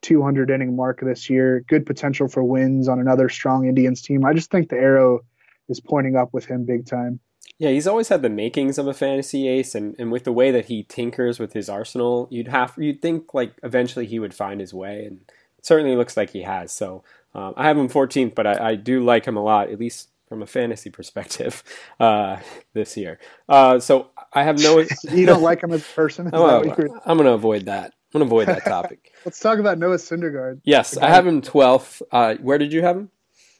[0.00, 1.62] 200 inning mark this year.
[1.68, 4.24] Good potential for wins on another strong Indians team.
[4.24, 5.20] I just think the arrow
[5.68, 7.20] is pointing up with him big time.
[7.58, 10.50] Yeah, he's always had the makings of a fantasy ace, and, and with the way
[10.50, 14.60] that he tinkers with his arsenal, you'd have you'd think like eventually he would find
[14.60, 15.20] his way, and
[15.62, 16.72] certainly looks like he has.
[16.72, 17.02] So
[17.34, 20.08] um, I have him 14th, but I, I, do like him a lot, at least
[20.28, 21.62] from a fantasy perspective,
[22.00, 22.38] uh,
[22.72, 23.18] this year.
[23.48, 24.78] Uh, so I have no.
[25.10, 26.30] you don't like him as a person?
[26.32, 26.60] Oh,
[27.04, 27.92] I'm going to avoid that.
[28.14, 29.12] I'm going to avoid that topic.
[29.24, 30.60] Let's talk about Noah Syndergaard.
[30.64, 32.00] Yes, I have him 12th.
[32.10, 33.10] Uh, where did you have him?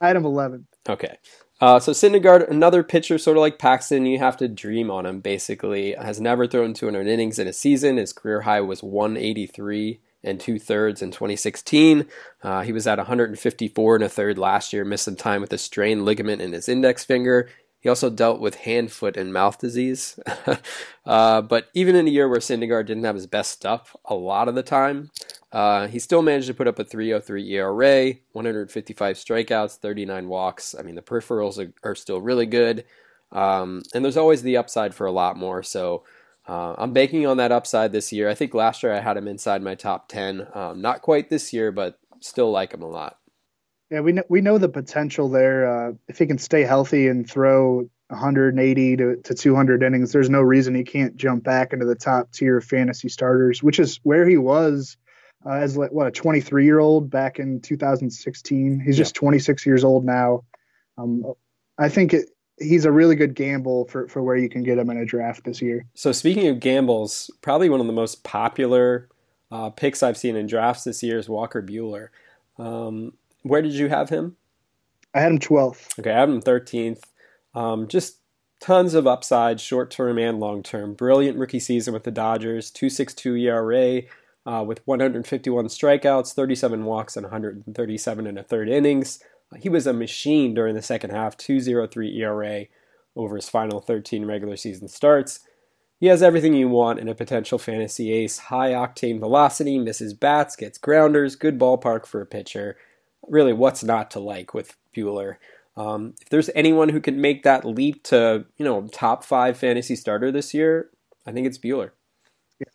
[0.00, 0.64] I had him 11th.
[0.88, 1.18] Okay.
[1.60, 5.20] Uh, so Syndergaard, another pitcher, sort of like Paxton, you have to dream on him.
[5.20, 7.96] Basically, has never thrown 200 innings in a season.
[7.96, 12.06] His career high was 183 and two thirds in 2016.
[12.42, 15.58] Uh, he was at 154 and a third last year, missed some time with a
[15.58, 17.48] strained ligament in his index finger.
[17.80, 20.18] He also dealt with hand, foot, and mouth disease.
[21.06, 24.48] uh, but even in a year where Syndergaard didn't have his best stuff a lot
[24.48, 25.10] of the time,
[25.52, 30.74] uh, he still managed to put up a 303 ERA, 155 strikeouts, 39 walks.
[30.76, 32.84] I mean, the peripherals are, are still really good.
[33.30, 35.62] Um, and there's always the upside for a lot more.
[35.62, 36.02] So
[36.48, 38.28] uh, I'm banking on that upside this year.
[38.28, 40.48] I think last year I had him inside my top 10.
[40.54, 43.18] Um, not quite this year, but still like him a lot.
[43.90, 45.88] Yeah, we know, we know the potential there.
[45.88, 50.40] Uh, if he can stay healthy and throw 180 to, to 200 innings, there's no
[50.40, 54.26] reason he can't jump back into the top tier of fantasy starters, which is where
[54.26, 54.96] he was
[55.46, 58.80] uh, as what a 23 year old back in 2016.
[58.84, 60.44] He's just 26 years old now.
[60.96, 61.24] Um,
[61.78, 64.90] I think it, he's a really good gamble for, for where you can get him
[64.90, 65.86] in a draft this year.
[65.94, 69.08] So speaking of gambles, probably one of the most popular
[69.50, 72.08] uh, picks I've seen in drafts this year is Walker Buehler.
[72.58, 74.36] Um, where did you have him?
[75.14, 75.98] I had him 12th.
[75.98, 77.02] Okay, I had him 13th.
[77.54, 78.18] Um, just
[78.60, 80.94] tons of upside, short term and long term.
[80.94, 84.02] Brilliant rookie season with the Dodgers, 2.62 ERA.
[84.46, 89.22] Uh, with 151 strikeouts, 37 walks, and 137 and a third innings.
[89.56, 92.66] He was a machine during the second half, 2.03 ERA
[93.16, 95.40] over his final 13 regular season starts.
[95.98, 100.54] He has everything you want in a potential fantasy ace high octane velocity, misses bats,
[100.54, 102.76] gets grounders, good ballpark for a pitcher.
[103.26, 105.36] Really, what's not to like with Buehler?
[105.76, 109.96] Um, if there's anyone who can make that leap to, you know, top five fantasy
[109.96, 110.90] starter this year,
[111.26, 111.90] I think it's Buehler.
[112.60, 112.66] Yeah.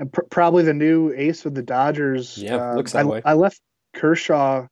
[0.00, 2.36] And pr- probably the new ace of the Dodgers.
[2.36, 3.22] Yeah, uh, looks that I, way.
[3.24, 3.60] I left
[3.94, 4.66] Kershaw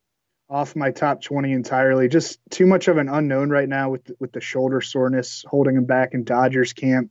[0.55, 2.07] off my top 20 entirely.
[2.07, 5.85] Just too much of an unknown right now with with the shoulder soreness holding him
[5.85, 7.11] back in Dodgers camp.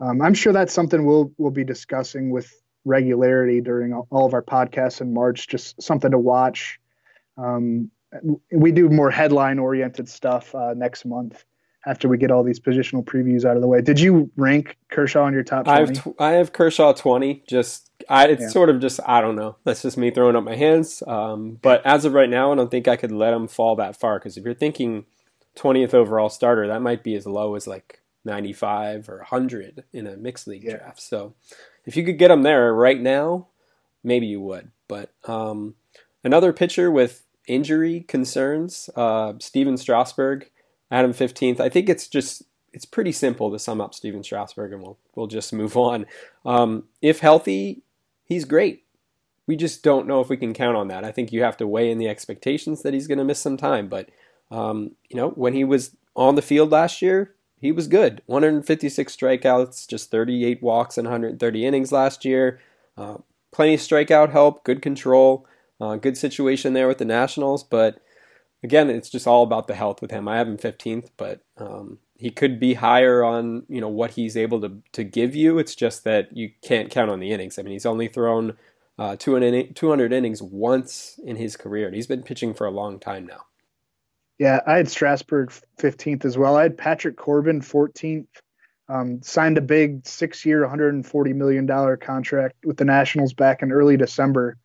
[0.00, 2.50] Um, I'm sure that's something we'll we'll be discussing with
[2.86, 5.46] regularity during all of our podcasts in March.
[5.46, 6.80] Just something to watch.
[7.36, 7.90] Um,
[8.50, 11.44] we do more headline oriented stuff uh, next month
[11.86, 13.80] after we get all these positional previews out of the way.
[13.80, 15.76] Did you rank Kershaw in your top 20?
[15.76, 17.44] I have, tw- I have Kershaw 20.
[17.48, 18.48] Just I, it's yeah.
[18.48, 19.56] sort of just I don't know.
[19.64, 21.02] That's just me throwing up my hands.
[21.06, 23.98] Um, but as of right now, I don't think I could let him fall that
[23.98, 25.06] far because if you're thinking
[25.56, 30.16] 20th overall starter, that might be as low as like 95 or 100 in a
[30.16, 30.76] mixed league yeah.
[30.76, 31.00] draft.
[31.00, 31.34] So
[31.86, 33.48] if you could get him there right now,
[34.04, 34.70] maybe you would.
[34.88, 35.74] But um,
[36.22, 40.50] another pitcher with injury concerns, uh, Stephen Strasburg
[40.90, 41.60] Adam 15th.
[41.60, 45.26] I think it's just it's pretty simple to sum up Stephen Strasburg, and we'll we'll
[45.26, 46.06] just move on.
[46.44, 47.82] Um, if healthy,
[48.24, 48.84] he's great.
[49.46, 51.04] We just don't know if we can count on that.
[51.04, 53.56] I think you have to weigh in the expectations that he's going to miss some
[53.56, 53.88] time.
[53.88, 54.08] But
[54.50, 58.22] um, you know, when he was on the field last year, he was good.
[58.26, 62.60] 156 strikeouts, just 38 walks and 130 innings last year.
[62.96, 63.18] Uh,
[63.52, 65.46] plenty of strikeout help, good control,
[65.80, 68.00] uh, good situation there with the Nationals, but
[68.62, 70.28] again, it's just all about the health with him.
[70.28, 74.36] I have him 15th, but um, he could be higher on you know what he's
[74.36, 75.58] able to to give you.
[75.58, 77.58] It's just that you can't count on the innings.
[77.58, 78.56] I mean, he's only thrown
[78.98, 82.98] uh, 200, 200 innings once in his career, and he's been pitching for a long
[82.98, 83.46] time now.
[84.38, 86.56] Yeah, I had Strasburg 15th as well.
[86.56, 88.26] I had Patrick Corbin 14th.
[88.88, 93.96] Um, signed a big six-year, 140 million dollar contract with the Nationals back in early
[93.96, 94.56] December.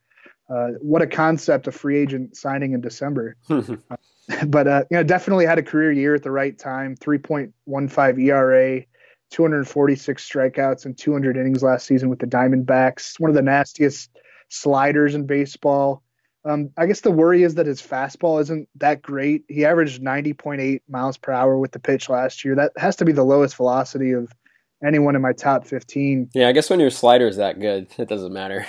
[0.50, 3.36] Uh, what a concept, a free agent signing in December.
[4.48, 6.96] but uh, you know, definitely had a career year at the right time.
[6.96, 8.82] 3.15 ERA,
[9.32, 13.20] 246 strikeouts and 200 innings last season with the Diamondbacks.
[13.20, 14.10] One of the nastiest
[14.50, 16.02] sliders in baseball.
[16.44, 19.46] Um, I guess the worry is that his fastball isn't that great.
[19.48, 22.54] He averaged 90.8 miles per hour with the pitch last year.
[22.56, 24.32] That has to be the lowest velocity of
[24.86, 26.30] anyone in my top 15.
[26.36, 28.68] Yeah, I guess when your slider is that good, it doesn't matter.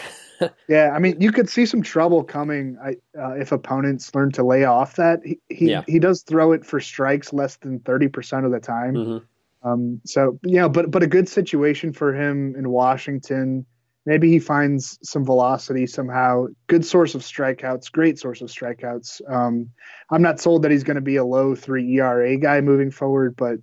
[0.68, 4.64] Yeah, I mean, you could see some trouble coming uh, if opponents learn to lay
[4.64, 5.20] off that.
[5.24, 5.84] He he, yeah.
[5.86, 8.94] he does throw it for strikes less than thirty percent of the time.
[8.94, 9.68] Mm-hmm.
[9.68, 13.66] Um, so you know, but but a good situation for him in Washington.
[14.04, 16.46] Maybe he finds some velocity somehow.
[16.68, 17.90] Good source of strikeouts.
[17.90, 19.20] Great source of strikeouts.
[19.28, 19.68] Um,
[20.10, 23.34] I'm not sold that he's going to be a low three ERA guy moving forward,
[23.34, 23.58] but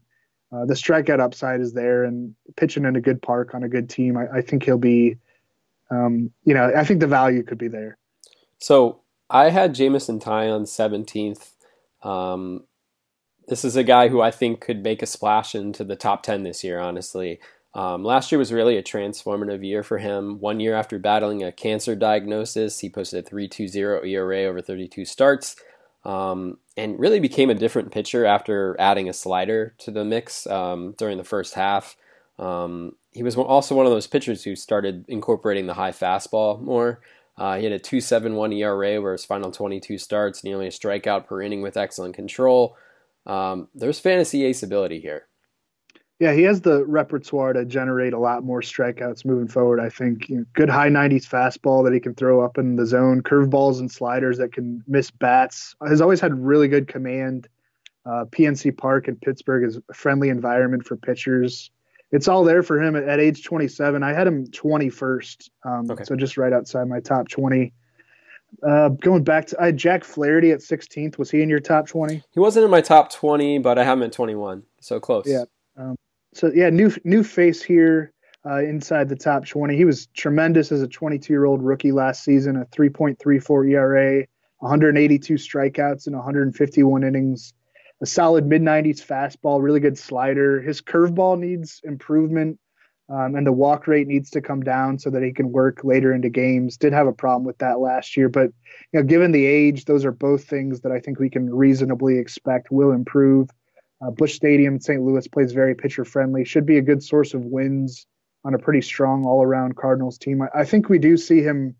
[0.53, 3.89] uh, the strikeout upside is there, and pitching in a good park on a good
[3.89, 5.17] team, I, I think he'll be
[5.93, 7.97] um, you know, I think the value could be there.
[8.59, 11.51] So I had Jameson Taillon 17th.
[12.07, 12.63] Um,
[13.47, 16.43] this is a guy who I think could make a splash into the top 10
[16.43, 17.39] this year, honestly.
[17.73, 20.39] Um, last year was really a transformative year for him.
[20.39, 25.55] One year after battling a cancer diagnosis, he posted a 3.20 ERA over 32 starts,
[26.05, 30.93] um, and really became a different pitcher after adding a slider to the mix um,
[30.97, 31.95] during the first half.
[32.39, 37.01] Um, he was also one of those pitchers who started incorporating the high fastball more.
[37.37, 41.41] Uh, he had a 2.71 ERA where his final 22 starts, nearly a strikeout per
[41.41, 42.75] inning with excellent control.
[43.25, 45.27] Um, there's fantasy ace ability here.
[46.19, 49.79] Yeah, he has the repertoire to generate a lot more strikeouts moving forward.
[49.79, 52.85] I think you know, good high 90s fastball that he can throw up in the
[52.85, 55.75] zone, curveballs and sliders that can miss bats.
[55.85, 57.47] Has always had really good command.
[58.05, 61.71] Uh, PNC Park in Pittsburgh is a friendly environment for pitchers.
[62.13, 64.03] It's all there for him at, at age 27.
[64.03, 66.03] I had him 21st, um, okay.
[66.03, 67.73] so just right outside my top 20.
[68.61, 71.17] Uh, going back to I had Jack Flaherty at 16th.
[71.17, 72.21] Was he in your top 20?
[72.31, 75.25] He wasn't in my top 20, but I have him at 21, so close.
[75.27, 75.45] Yeah.
[75.75, 75.95] Um,
[76.35, 78.13] so yeah, new new face here
[78.45, 79.75] uh, inside the top 20.
[79.75, 84.25] He was tremendous as a 22 year old rookie last season, a 3.34 ERA,
[84.59, 87.53] 182 strikeouts in 151 innings,
[88.03, 90.61] a solid mid 90s fastball, really good slider.
[90.61, 92.59] His curveball needs improvement.
[93.09, 96.13] Um, and the walk rate needs to come down so that he can work later
[96.13, 96.77] into games.
[96.77, 98.51] Did have a problem with that last year, but
[98.91, 102.17] you know, given the age, those are both things that I think we can reasonably
[102.17, 103.49] expect will improve.
[104.01, 105.01] Uh, Busch Stadium, St.
[105.01, 106.43] Louis plays very pitcher friendly.
[106.43, 108.05] Should be a good source of wins
[108.45, 110.41] on a pretty strong all around Cardinals team.
[110.41, 111.75] I, I, think we do see him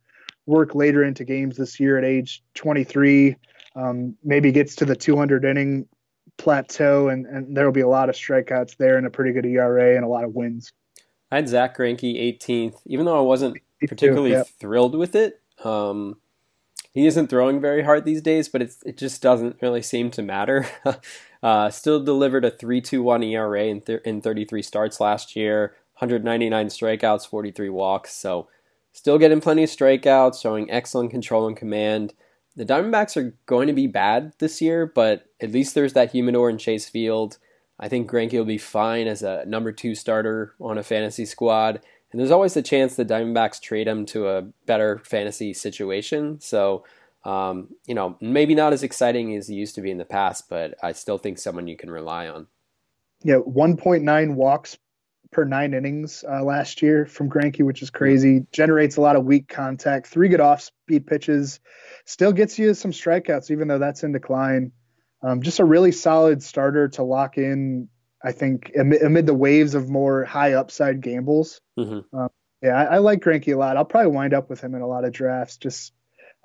[0.46, 3.36] work later into games this year at age 23.
[3.76, 5.88] Um, maybe gets to the 200 inning
[6.38, 9.46] plateau, and, and there will be a lot of strikeouts there and a pretty good
[9.46, 10.72] ERA and a lot of wins.
[11.32, 15.41] I had Zack Greinke 18th, even though I wasn't particularly too, thrilled with it.
[15.63, 16.17] Um,
[16.93, 20.67] he isn't throwing very hard these days, but it just doesn't really seem to matter.
[21.43, 27.28] Uh, still delivered a 3.21 ERA in, th- in 33 starts last year, 199 strikeouts,
[27.28, 28.13] 43 walks.
[28.13, 28.48] So
[28.93, 32.13] still getting plenty of strikeouts, showing excellent control and command.
[32.56, 36.50] The Diamondbacks are going to be bad this year, but at least there's that humidor
[36.50, 37.38] in Chase Field.
[37.80, 41.82] I think Greinke will be fine as a number two starter on a fantasy squad.
[42.12, 46.39] And there's always the chance the Diamondbacks trade him to a better fantasy situation.
[46.39, 46.84] So
[47.26, 50.50] um, you know, maybe not as exciting as he used to be in the past,
[50.50, 52.48] but I still think someone you can rely on.
[53.24, 54.78] Yeah, 1.9 walks
[55.34, 58.46] per nine innings uh, last year from Greinke, which is crazy.
[58.52, 61.60] Generates a lot of weak contact, three good off speed pitches,
[62.06, 64.72] still gets you some strikeouts, even though that's in decline.
[65.22, 67.89] Um, just a really solid starter to lock in,
[68.24, 71.62] I think, amid, amid the waves of more high upside gambles.
[71.78, 72.15] Mm-hmm.
[72.17, 72.30] Um,
[72.62, 73.78] yeah, I, I like Greinke a lot.
[73.78, 75.93] I'll probably wind up with him in a lot of drafts just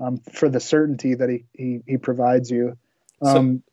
[0.01, 2.77] um, for the certainty that he he, he provides you.
[3.21, 3.68] Um, so,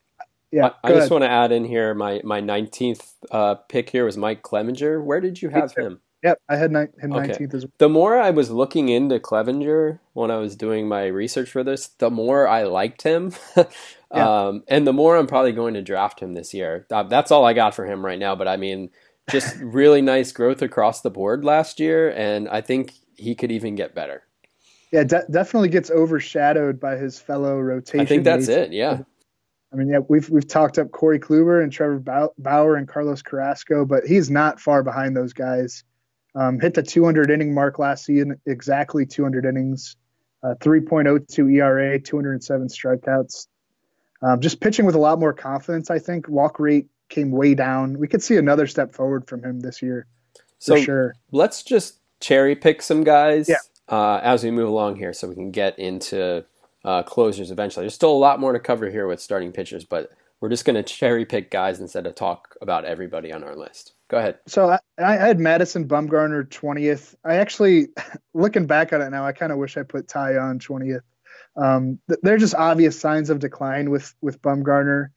[0.51, 4.05] yeah, I, I just want to add in here my my nineteenth uh, pick here
[4.05, 5.03] was Mike Clevinger.
[5.03, 5.99] Where did you have him?
[6.23, 7.57] Yep, I had ni- him nineteenth okay.
[7.57, 7.73] as well.
[7.77, 11.87] The more I was looking into Clevinger when I was doing my research for this,
[11.87, 13.33] the more I liked him.
[13.57, 13.65] yeah.
[14.47, 16.87] um, and the more I'm probably going to draft him this year.
[16.89, 18.35] Uh, that's all I got for him right now.
[18.35, 18.89] But I mean,
[19.29, 23.75] just really nice growth across the board last year, and I think he could even
[23.75, 24.23] get better
[24.95, 27.99] yeah, de- definitely gets overshadowed by his fellow rotation.
[27.99, 28.57] I think that's mates.
[28.57, 28.73] it.
[28.73, 29.01] Yeah.
[29.75, 33.83] I mean, yeah, we've we've talked up Corey Kluber and Trevor Bauer and Carlos Carrasco,
[33.83, 35.83] but he's not far behind those guys.
[36.33, 39.97] Um, hit the 200 inning mark last season, exactly 200 innings,
[40.43, 43.47] uh, 3.02 ERA, 207 strikeouts.
[44.21, 45.91] Um, just pitching with a lot more confidence.
[45.91, 47.99] I think walk rate came way down.
[47.99, 50.07] We could see another step forward from him this year.
[50.59, 51.15] So sure.
[51.31, 53.49] Let's just cherry pick some guys.
[53.49, 53.57] Yeah
[53.87, 56.45] uh, as we move along here so we can get into
[56.85, 57.83] uh, closers eventually.
[57.83, 60.75] There's still a lot more to cover here with starting pitchers, but we're just going
[60.75, 63.93] to cherry pick guys instead of talk about everybody on our list.
[64.07, 64.37] Go ahead.
[64.47, 67.15] So I, I had Madison Bumgarner 20th.
[67.25, 67.87] I actually,
[68.33, 71.01] looking back on it now, I kind of wish I put Taillon 20th.
[71.57, 75.07] Um, th- are just obvious signs of decline with with Bumgarner.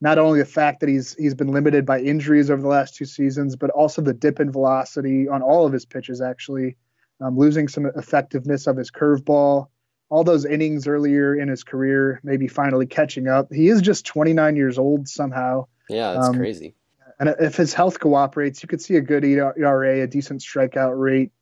[0.00, 3.06] Not only the fact that he's he's been limited by injuries over the last two
[3.06, 6.20] seasons, but also the dip in velocity on all of his pitches.
[6.20, 6.76] Actually,
[7.22, 9.68] um, losing some effectiveness of his curveball.
[10.10, 13.52] All those innings earlier in his career, maybe finally catching up.
[13.52, 15.66] He is just 29 years old somehow.
[15.88, 16.74] Yeah, that's um, crazy.
[17.20, 21.32] And if his health cooperates, you could see a good ERA, a decent strikeout rate.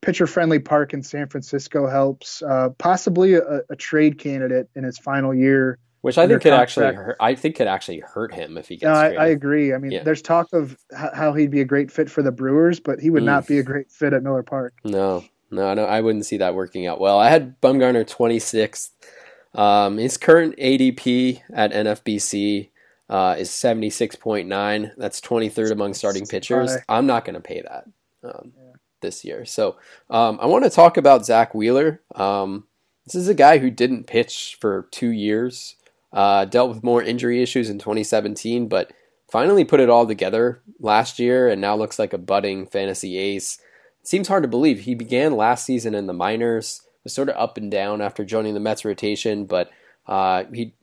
[0.00, 2.42] Pitcher friendly park in San Francisco helps.
[2.42, 6.70] Uh, possibly a, a, trade candidate in his final year which I think could contract.
[6.70, 7.16] actually hurt.
[7.20, 8.88] I think could actually hurt him if he gets.
[8.88, 9.72] No, I, I, agree.
[9.72, 10.02] I mean, yeah.
[10.02, 13.22] there's talk of how he'd be a great fit for the Brewers, but he would
[13.22, 13.26] mm.
[13.26, 14.74] not be a great fit at Miller Park.
[14.84, 17.18] No, no, no, I wouldn't see that working out well.
[17.18, 18.90] I had Bumgarner 26th.
[19.54, 22.70] Um, his current ADP at NFBC
[23.10, 24.92] uh, is 76.9.
[24.96, 26.76] That's 23rd among starting pitchers.
[26.88, 27.84] I'm not going to pay that
[28.24, 28.72] um, yeah.
[29.02, 29.44] this year.
[29.44, 29.76] So
[30.08, 32.00] um, I want to talk about Zack Wheeler.
[32.14, 32.64] Um,
[33.04, 35.76] this is a guy who didn't pitch for two years.
[36.12, 38.92] Uh, dealt with more injury issues in 2017, but
[39.30, 43.58] finally put it all together last year and now looks like a budding fantasy ace.
[44.02, 44.80] Seems hard to believe.
[44.80, 48.54] He began last season in the minors, was sort of up and down after joining
[48.54, 49.70] the Mets rotation, but
[50.06, 50.74] uh, he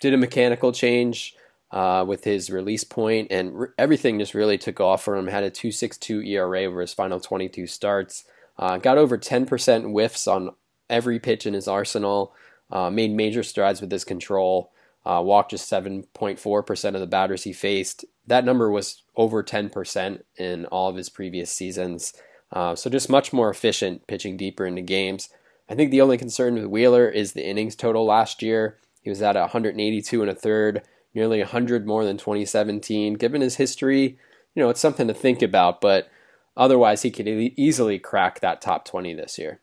[0.00, 1.36] did a mechanical change
[1.70, 5.26] uh, with his release point, and re- everything just really took off for him.
[5.26, 8.24] Had a 2.62 ERA over his final 22 starts.
[8.58, 10.50] Uh, got over 10% whiffs on
[10.90, 12.34] every pitch in his arsenal.
[12.70, 14.70] Uh, made major strides with his control.
[15.04, 18.04] Uh, walked just 7.4% of the batters he faced.
[18.26, 22.14] That number was over 10% in all of his previous seasons.
[22.52, 25.30] Uh, so just much more efficient pitching deeper into games.
[25.68, 28.78] I think the only concern with Wheeler is the innings total last year.
[29.00, 30.82] He was at 182 and a third,
[31.14, 33.14] nearly 100 more than 2017.
[33.14, 34.18] Given his history,
[34.54, 36.08] you know, it's something to think about, but
[36.56, 39.60] otherwise he could easily crack that top 20 this year.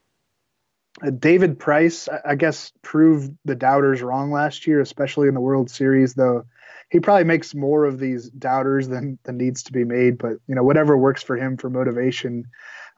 [1.06, 5.70] Uh, David Price, I guess, proved the doubters wrong last year, especially in the World
[5.70, 6.46] Series, though
[6.90, 10.18] he probably makes more of these doubters than, than needs to be made.
[10.18, 12.46] But, you know, whatever works for him for motivation.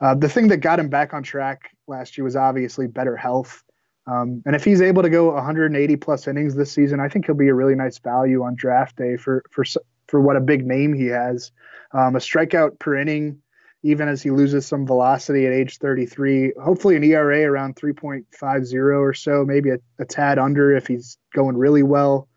[0.01, 3.63] Uh, the thing that got him back on track last year was obviously better health.
[4.07, 7.35] Um, and if he's able to go 180 plus innings this season, I think he'll
[7.35, 9.63] be a really nice value on draft day for for
[10.07, 11.51] for what a big name he has.
[11.93, 13.41] Um, a strikeout per inning,
[13.83, 16.53] even as he loses some velocity at age 33.
[16.61, 21.55] Hopefully, an ERA around 3.50 or so, maybe a, a tad under if he's going
[21.55, 22.27] really well.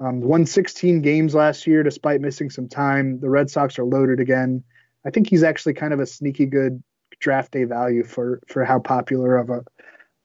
[0.00, 3.20] Um, won 16 games last year despite missing some time.
[3.20, 4.64] The Red Sox are loaded again.
[5.06, 6.82] I think he's actually kind of a sneaky good
[7.22, 9.64] draft day value for for how popular of a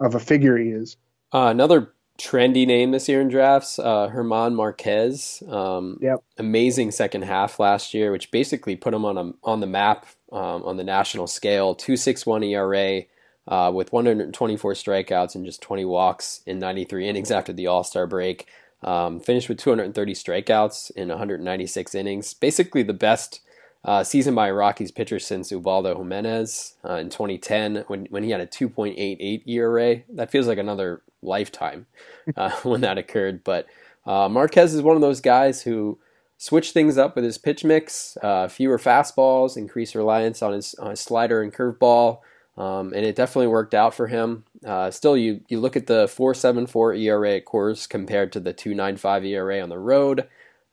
[0.01, 0.97] of a figure he is.
[1.33, 5.41] Uh, another trendy name this year in drafts, uh, German Marquez.
[5.47, 6.23] Um, yep.
[6.37, 10.63] Amazing second half last year, which basically put him on a, on the map um,
[10.63, 11.73] on the national scale.
[11.73, 13.03] Two six one ERA.
[13.49, 18.05] Uh, with 124 strikeouts and just 20 walks in 93 innings after the All Star
[18.05, 18.45] break.
[18.83, 22.33] Um, finished with 230 strikeouts in 196 innings.
[22.33, 23.39] Basically, the best
[23.88, 28.41] uh, season by Rockies pitcher since Ubaldo Jimenez uh, in 2010 when, when he had
[28.41, 30.01] a 2.88 ERA.
[30.09, 31.88] That feels like another lifetime
[32.35, 33.45] uh, when that occurred.
[33.45, 33.65] But
[34.05, 35.97] uh, Marquez is one of those guys who
[36.38, 40.91] switched things up with his pitch mix, uh, fewer fastballs, increased reliance on his, on
[40.91, 42.19] his slider and curveball.
[42.57, 44.43] Um, and it definitely worked out for him.
[44.65, 49.25] Uh, still, you, you look at the 4.74 ERA at Coors compared to the 2.95
[49.27, 50.27] ERA on the road.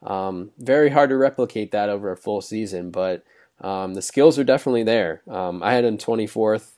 [0.05, 3.24] Um, very hard to replicate that over a full season, but
[3.61, 5.22] um, the skills are definitely there.
[5.28, 6.72] Um, I had him 24th,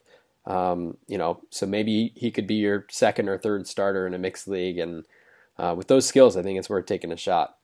[0.47, 4.18] um, you know, so maybe he could be your second or third starter in a
[4.18, 5.05] mixed league, and
[5.59, 7.57] uh, with those skills, I think it's worth taking a shot.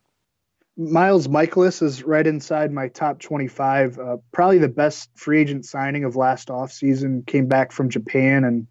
[0.76, 3.98] Miles Mikolas is right inside my top 25.
[3.98, 7.26] Uh, probably the best free agent signing of last offseason.
[7.26, 8.66] Came back from Japan and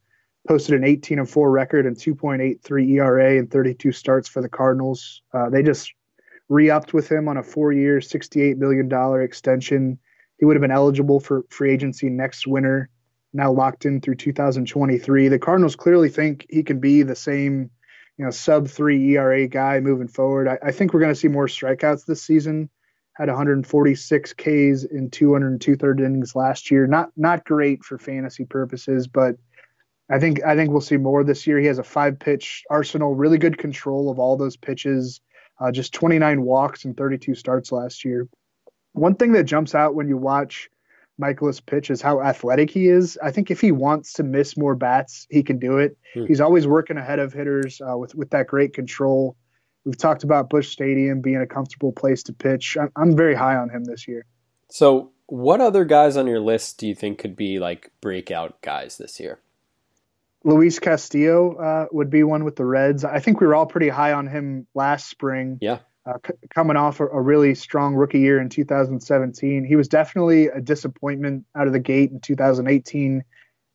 [0.47, 5.21] posted an 18 and 4 record and 2.83 ERA and 32 starts for the Cardinals.
[5.31, 5.93] Uh, they just
[6.51, 9.97] re-upped with him on a four-year, $68 million extension.
[10.37, 12.89] He would have been eligible for free agency next winter,
[13.31, 15.29] now locked in through 2023.
[15.29, 17.71] The Cardinals clearly think he can be the same,
[18.17, 20.49] you know, sub three ERA guy moving forward.
[20.49, 22.69] I, I think we're going to see more strikeouts this season.
[23.13, 26.85] Had 146 Ks in 202 third innings last year.
[26.85, 29.35] Not not great for fantasy purposes, but
[30.09, 31.59] I think I think we'll see more this year.
[31.59, 35.21] He has a five pitch arsenal, really good control of all those pitches
[35.61, 38.27] uh, just 29 walks and 32 starts last year.
[38.93, 40.69] One thing that jumps out when you watch
[41.21, 43.17] Mikolas pitch is how athletic he is.
[43.21, 45.97] I think if he wants to miss more bats, he can do it.
[46.13, 46.25] Hmm.
[46.25, 49.37] He's always working ahead of hitters uh, with with that great control.
[49.85, 52.77] We've talked about Busch Stadium being a comfortable place to pitch.
[52.79, 54.25] I'm, I'm very high on him this year.
[54.69, 58.97] So, what other guys on your list do you think could be like breakout guys
[58.97, 59.39] this year?
[60.43, 63.05] Luis Castillo uh, would be one with the Reds.
[63.05, 65.57] I think we were all pretty high on him last spring.
[65.61, 65.79] Yeah.
[66.05, 69.63] Uh, c- coming off a, a, really strong rookie year in 2017.
[69.63, 73.23] He was definitely a disappointment out of the gate in 2018.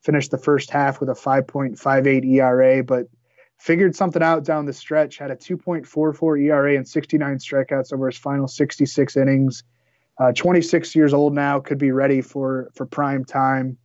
[0.03, 3.05] Finished the first half with a 5.58 ERA, but
[3.57, 5.17] figured something out down the stretch.
[5.17, 9.63] Had a 2.44 ERA and 69 strikeouts over his final 66 innings.
[10.19, 13.77] Uh, 26 years old now, could be ready for for prime time.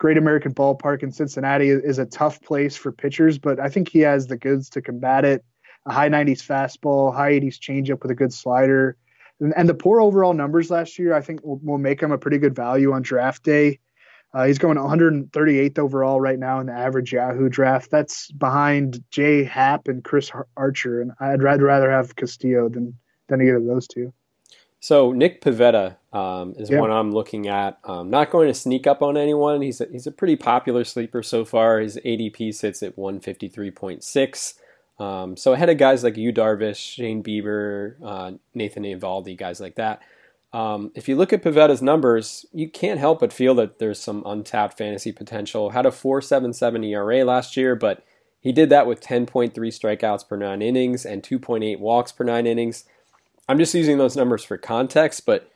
[0.00, 3.98] Great American Ballpark in Cincinnati is a tough place for pitchers, but I think he
[4.00, 5.44] has the goods to combat it.
[5.84, 8.96] A high 90s fastball, high 80s changeup with a good slider.
[9.40, 12.18] And, and the poor overall numbers last year, I think, will, will make him a
[12.18, 13.78] pretty good value on draft day.
[14.32, 17.90] Uh, he's going 138th overall right now in the average Yahoo draft.
[17.90, 22.96] That's behind Jay Happ and Chris Archer, and I'd rather rather have Castillo than
[23.28, 24.14] than either of those two.
[24.78, 26.80] So Nick Pivetta um, is yeah.
[26.80, 27.78] one I'm looking at.
[27.84, 29.62] I'm not going to sneak up on anyone.
[29.62, 31.80] He's a, he's a pretty popular sleeper so far.
[31.80, 34.54] His ADP sits at 153.6.
[34.98, 39.76] Um, so ahead of guys like Yu Darvish, Shane Bieber, uh, Nathan Eovaldi, guys like
[39.76, 40.02] that.
[40.52, 44.24] Um, if you look at Pivetta's numbers, you can't help but feel that there's some
[44.26, 45.70] untapped fantasy potential.
[45.70, 48.04] Had a 4.77 ERA last year, but
[48.40, 52.84] He did that with 10.3 strikeouts per nine innings and 2.8 walks per nine innings.
[53.48, 55.50] I'm just using those numbers for context, but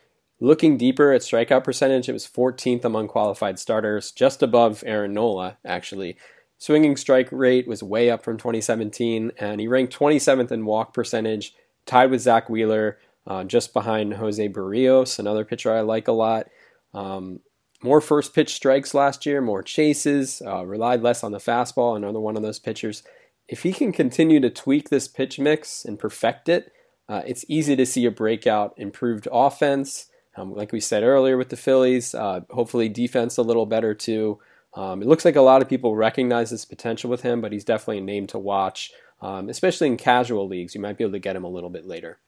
[0.44, 5.56] looking deeper at strikeout percentage, it was 14th among qualified starters, just above Aaron Nola,
[5.64, 6.18] actually.
[6.58, 11.54] Swinging strike rate was way up from 2017, and he ranked 27th in walk percentage,
[11.86, 16.48] tied with Zack Wheeler, uh, just behind Jose Berrios, another pitcher I like a lot.
[16.92, 17.40] Um,
[17.82, 22.20] more first pitch strikes last year, more chases, uh, relied less on the fastball, another
[22.20, 23.02] one of those pitchers.
[23.48, 26.70] If he can continue to tweak this pitch mix and perfect it,
[27.08, 30.10] uh, it's easy to see a breakout, improved offense.
[30.36, 34.40] Um, like we said earlier with the Phillies, uh, hopefully defense a little better too.
[34.74, 37.64] Um, it looks like a lot of people recognize this potential with him, but he's
[37.64, 40.74] definitely a name to watch, um, especially in casual leagues.
[40.74, 42.18] You might be able to get him a little bit later.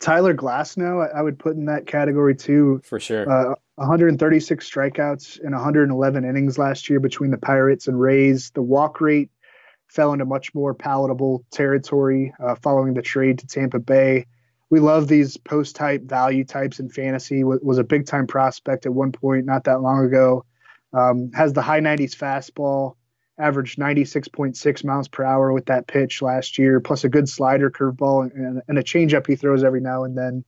[0.00, 2.82] Tyler Glasnow, I would put in that category too.
[2.84, 3.28] For sure.
[3.28, 8.50] Uh, 136 strikeouts in 111 innings last year between the Pirates and Rays.
[8.50, 9.30] The walk rate
[9.86, 14.26] fell into much more palatable territory uh, following the trade to Tampa Bay.
[14.70, 17.40] We love these post type value types in fantasy.
[17.40, 20.44] W- was a big time prospect at one point not that long ago.
[20.92, 22.96] Um, has the high 90s fastball,
[23.38, 28.30] averaged 96.6 miles per hour with that pitch last year, plus a good slider, curveball,
[28.34, 30.44] and, and a changeup he throws every now and then.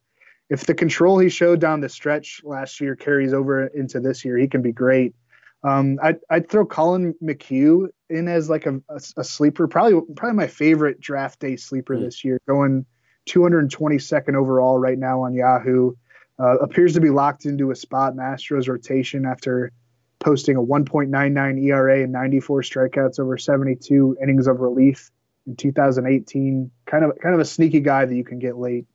[0.49, 4.37] If the control he showed down the stretch last year carries over into this year,
[4.37, 5.15] he can be great.
[5.63, 10.37] Um, I'd, I'd throw Collin McHugh in as like a, a, a, sleeper, probably probably
[10.37, 12.05] my favorite draft day sleeper mm.
[12.05, 12.87] this year, going
[13.29, 15.93] 222nd overall right now on Yahoo.
[16.39, 19.73] Uh, appears to be locked into a spot in Astros rotation after
[20.21, 25.11] posting a 1.99 ERA and 94 strikeouts over 72 innings of relief
[25.47, 26.71] in 2018.
[26.87, 28.87] Kind of kind of a sneaky guy that you can get late.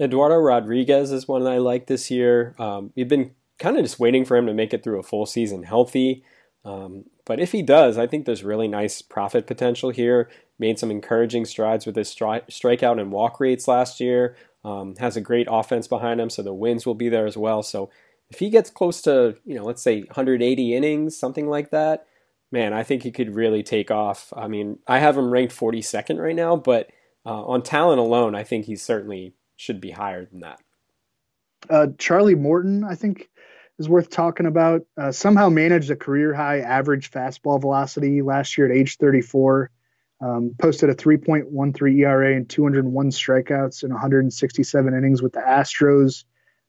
[0.00, 2.54] Eduardo Rodriguez is one I like this year.
[2.58, 5.26] Um, we've been kind of just waiting for him to make it through a full
[5.26, 6.24] season healthy.
[6.64, 10.28] Um, but if he does, I think there's really nice profit potential here.
[10.62, 14.36] Made some encouraging strides with his stri- strikeout and walk rates last year.
[14.64, 17.64] Um, has a great offense behind him, so the wins will be there as well.
[17.64, 17.90] So
[18.30, 22.06] if he gets close to, you know, let's say 180 innings, something like that,
[22.52, 24.32] man, I think he could really take off.
[24.36, 26.92] I mean, I have him ranked 42nd right now, but
[27.26, 30.60] uh, on talent alone, I think he certainly should be higher than that.
[31.68, 33.28] Uh, Charlie Morton, I think,
[33.80, 34.82] is worth talking about.
[34.96, 39.72] Uh, somehow managed a career high average fastball velocity last year at age 34.
[40.22, 46.24] Um, posted a 3.13 ERA and 201 strikeouts in 167 innings with the Astros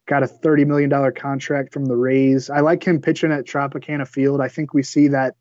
[0.07, 2.49] got a $30 million contract from the Rays.
[2.49, 4.41] I like him pitching at Tropicana Field.
[4.41, 5.35] I think we see that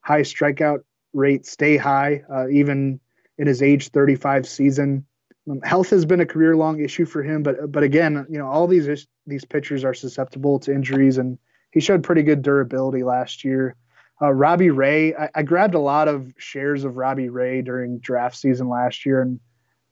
[0.00, 0.80] high strikeout
[1.12, 3.00] rate stay high, uh, even
[3.38, 5.06] in his age 35 season.
[5.50, 8.46] Um, health has been a career long issue for him, but but again, you know,
[8.46, 11.38] all these these pitchers are susceptible to injuries, and
[11.72, 13.74] he showed pretty good durability last year.
[14.22, 18.36] Uh, Robbie Ray, I, I grabbed a lot of shares of Robbie Ray during draft
[18.36, 19.40] season last year, and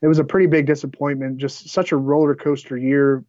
[0.02, 1.38] it was a pretty big disappointment.
[1.38, 3.24] Just such a roller coaster year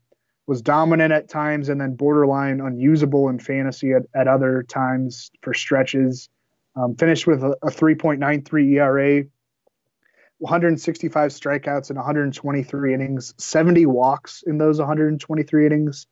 [0.46, 5.54] was dominant at times and then borderline unusable in fantasy at, at other times for
[5.54, 6.30] stretches.
[6.76, 9.24] Um, finished with a, a 3.93 ERA,
[10.38, 16.08] 165 strikeouts in 123 innings, 70 walks in those 123 innings.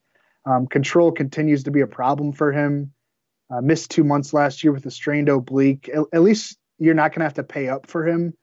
[0.45, 2.91] Um, control continues to be a problem for him.
[3.51, 5.89] Uh, missed two months last year with a strained oblique.
[5.89, 8.33] At, at least you're not going to have to pay up for him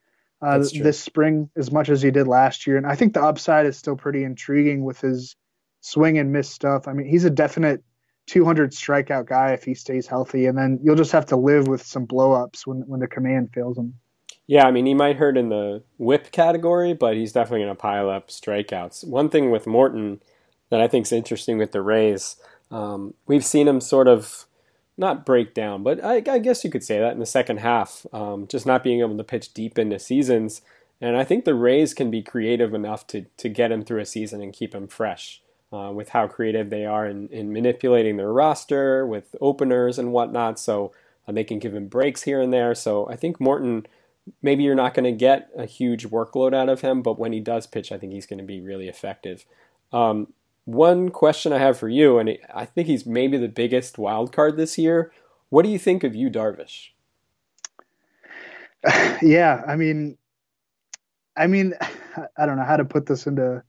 [0.43, 2.77] uh, this spring as much as he did last year.
[2.77, 5.37] And I think the upside is still pretty intriguing with his
[5.81, 6.89] swing and miss stuff.
[6.89, 7.83] I mean, he's a definite
[8.27, 11.83] 200 strikeout guy if he stays healthy, and then you'll just have to live with
[11.83, 13.95] some blowups when when the command fails him.
[14.49, 17.81] Yeah, I mean, he might hurt in the whip category, but he's definitely going to
[17.81, 19.07] pile up strikeouts.
[19.07, 20.21] One thing with Morton
[20.71, 22.37] that I think is interesting with the Rays,
[22.71, 24.47] um, we've seen him sort of
[24.99, 28.07] not break down, but I, I, guess you could say that in the second half,
[28.13, 30.63] um, just not being able to pitch deep into seasons.
[31.01, 34.07] And I think the Rays can be creative enough to to get him through a
[34.07, 35.43] season and keep him fresh
[35.73, 40.59] uh, with how creative they are in, in, manipulating their roster with openers and whatnot.
[40.59, 40.93] So
[41.27, 42.75] uh, they can give him breaks here and there.
[42.75, 43.87] So I think Morton,
[44.43, 47.41] maybe you're not going to get a huge workload out of him, but when he
[47.41, 49.45] does pitch, I think he's going to be really effective.
[49.93, 50.33] Um,
[50.67, 54.57] one question I have for you, and I think he's maybe the biggest wild card
[54.57, 55.13] this year.
[55.49, 56.91] What do you think of Yu Darvish?
[59.23, 60.19] Yeah, I mean,
[61.37, 61.73] I mean,
[62.37, 63.63] I don't know how to put this into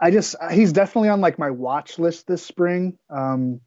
[0.00, 2.98] I just he's definitely on like my watch list this spring.
[3.10, 3.60] Um,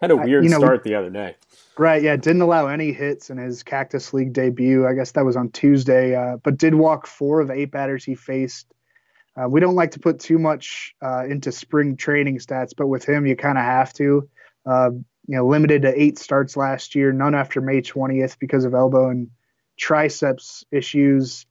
[0.00, 1.36] had a weird I, you know, start the other day.
[1.78, 4.86] Right, yeah, didn't allow any hits in his Cactus League debut.
[4.86, 8.04] I guess that was on Tuesday, uh, but did walk four of the eight batters
[8.04, 8.66] he faced.
[9.36, 13.04] Uh, we don't like to put too much uh, into spring training stats, but with
[13.04, 14.28] him, you kind of have to.
[14.66, 14.90] Uh,
[15.26, 19.10] you know, limited to eight starts last year, none after May 20th because of elbow
[19.10, 19.30] and
[19.78, 21.46] triceps issues.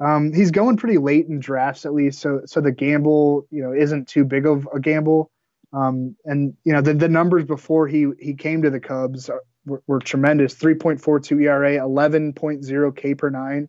[0.00, 3.72] Um, he's going pretty late in drafts at least, so so the gamble you know
[3.72, 5.30] isn't too big of a gamble.
[5.72, 9.28] Um, and you know the, the numbers before he he came to the Cubs
[9.66, 13.68] were, were tremendous: 3.42 ERA, 11.0 K per nine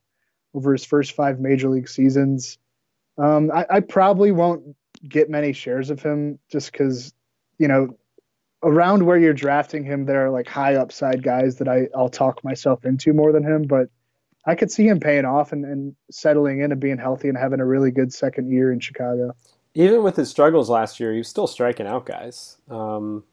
[0.53, 2.57] over his first five major league seasons.
[3.19, 4.75] Um, I, I probably won't
[5.07, 7.13] get many shares of him just because
[7.57, 7.97] you know
[8.63, 12.43] around where you're drafting him, there are like high upside guys that I, I'll talk
[12.43, 13.63] myself into more than him.
[13.63, 13.87] But
[14.45, 17.59] I could see him paying off and, and settling in and being healthy and having
[17.59, 19.35] a really good second year in Chicago.
[19.75, 22.57] Even with his struggles last year, he was still striking out guys.
[22.69, 23.23] Um,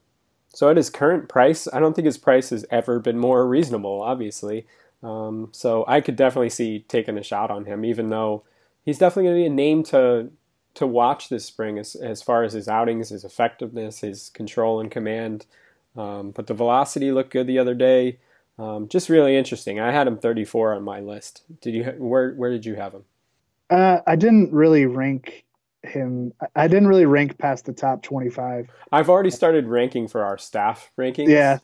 [0.49, 4.01] so at his current price, I don't think his price has ever been more reasonable,
[4.01, 4.65] obviously.
[5.03, 8.43] Um, so I could definitely see taking a shot on him, even though
[8.87, 10.31] he's definitely going to be a name to
[10.73, 14.91] to watch this spring as, as far as his outings, his effectiveness, his control and
[14.91, 15.45] command.
[15.95, 18.19] Um, but the velocity looked good the other day.
[18.59, 19.79] Um, just really interesting.
[19.79, 21.43] I had him 34 on my list.
[21.61, 21.83] Did you?
[21.97, 23.03] Where Where did you have him?
[23.69, 25.45] Uh, I didn't really rank
[25.83, 26.33] him.
[26.55, 28.69] I didn't really rank past the top 25.
[28.91, 31.29] I've already started ranking for our staff rankings.
[31.29, 31.59] Yeah,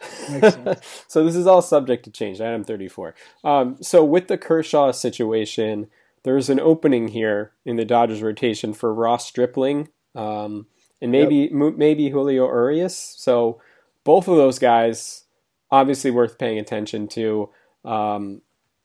[1.07, 2.41] so this is all subject to change.
[2.41, 3.15] I am 34.
[3.43, 5.87] Um, so with the Kershaw situation,
[6.23, 10.67] there's an opening here in the Dodgers rotation for Ross Stripling um,
[11.01, 11.75] and maybe yep.
[11.75, 12.97] maybe Julio Urias.
[13.17, 13.61] So
[14.03, 15.25] both of those guys
[15.71, 17.49] obviously worth paying attention to.
[17.83, 18.41] Um,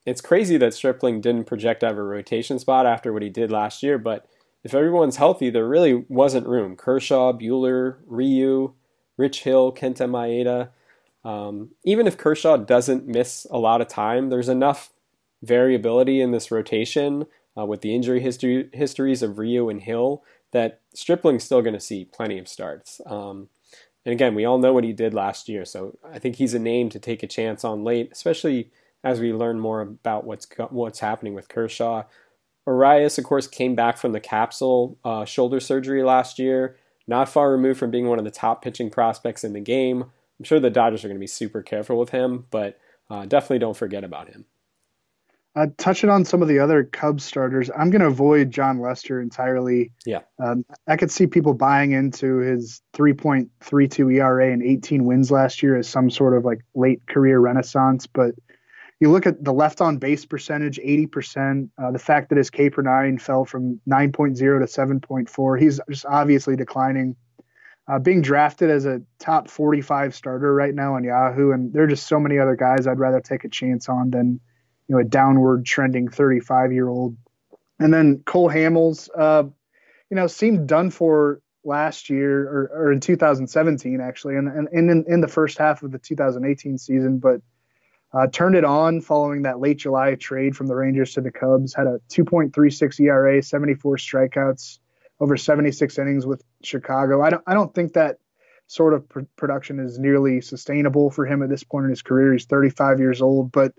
[0.07, 3.53] it's crazy that Stripling didn't project out of a rotation spot after what he did
[3.53, 4.27] last year, but
[4.65, 6.77] if everyone's healthy, there really wasn't room.
[6.77, 8.73] Kershaw, Buehler, Ryu,
[9.17, 10.71] Rich Hill, Kenta Maeda.
[11.29, 14.91] Um, even if Kershaw doesn't miss a lot of time, there's enough
[15.43, 17.27] variability in this rotation
[17.57, 20.23] uh, with the injury history, histories of Ryu and Hill
[20.53, 23.01] that Stripling's still going to see plenty of starts.
[23.07, 23.49] Um,
[24.05, 26.59] and again, we all know what he did last year, so I think he's a
[26.59, 28.71] name to take a chance on late, especially
[29.05, 32.05] as we learn more about what's what's happening with Kershaw.
[32.67, 36.77] Urias, of course, came back from the capsule uh, shoulder surgery last year,
[37.07, 40.03] not far removed from being one of the top pitching prospects in the game.
[40.39, 42.79] I'm sure the Dodgers are going to be super careful with him, but
[43.11, 44.45] uh, definitely don't forget about him.
[45.59, 49.21] Uh, touching on some of the other Cubs starters, I'm going to avoid Jon Lester
[49.21, 49.91] entirely.
[50.07, 50.21] Yeah.
[50.39, 55.77] Um, I could see people buying into his 3.32 ERA and 18 wins last year
[55.77, 58.07] as some sort of like late career renaissance.
[58.07, 58.37] But
[59.01, 62.71] you look at the left on base percentage, 80%, uh, the fact that his K
[62.71, 67.17] per nine fell from 9.0 to 7.4, he's just obviously declining.
[67.89, 71.89] Uh, being drafted as a top 45 starter right now on Yahoo, and there are
[71.89, 74.39] just so many other guys I'd rather take a chance on than
[74.89, 77.17] you know a downward trending 35 year old.
[77.79, 79.45] And then Cole Hamels, uh,
[80.11, 84.91] you know, seemed done for last year or, or in 2017 actually, and, and, and
[84.91, 87.41] in, in the first half of the 2018 season, but
[88.15, 91.75] uh, turned it on following that late July trade from the Rangers to the Cubs.
[91.75, 94.79] Had a 2.36 ERA, 74 strikeouts,
[95.21, 97.23] over 76 innings with Chicago.
[97.23, 98.17] I don't I don't think that
[98.67, 102.33] sort of pr- production is nearly sustainable for him at this point in his career.
[102.33, 103.73] He's 35 years old, but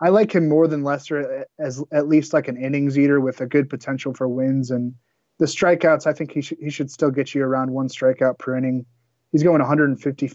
[0.00, 3.46] I like him more than Lester as at least like an innings eater with a
[3.46, 4.94] good potential for wins and
[5.38, 6.06] the strikeouts.
[6.06, 8.84] I think he should he should still get you around one strikeout per inning.
[9.32, 10.32] He's going 150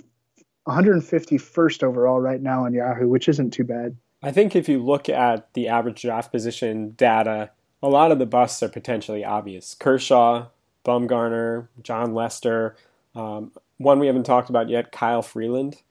[0.68, 3.96] 151st overall right now on Yahoo, which isn't too bad.
[4.24, 7.50] I think if you look at the average draft position data,
[7.82, 9.74] a lot of the busts are potentially obvious.
[9.74, 10.48] Kershaw,
[10.86, 12.76] Bumgarner, Jon Lester,
[13.16, 15.82] um, one we haven't talked about yet, Kyle Freeland.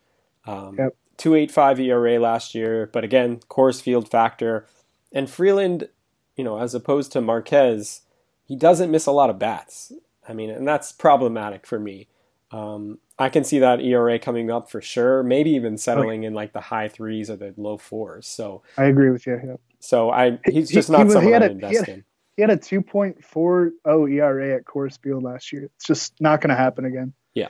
[0.46, 0.96] Um, yep.
[1.20, 4.66] 285 ERA last year, but again, Coors Field factor.
[5.12, 5.88] And Freeland,
[6.34, 8.00] you know, as opposed to Marquez,
[8.46, 9.92] he doesn't miss a lot of bats.
[10.26, 12.08] I mean, and that's problematic for me.
[12.52, 16.28] Um, I can see that ERA coming up for sure, maybe even settling okay.
[16.28, 18.26] in like the high threes or the low fours.
[18.26, 19.38] So I agree with you.
[19.44, 19.56] Yeah.
[19.78, 22.04] So I he's just he, not he, someone he had invest he had, in.
[22.36, 23.72] He had a 2.40
[24.10, 25.64] ERA at Coors Field last year.
[25.76, 27.12] It's just not going to happen again.
[27.34, 27.48] Yeah.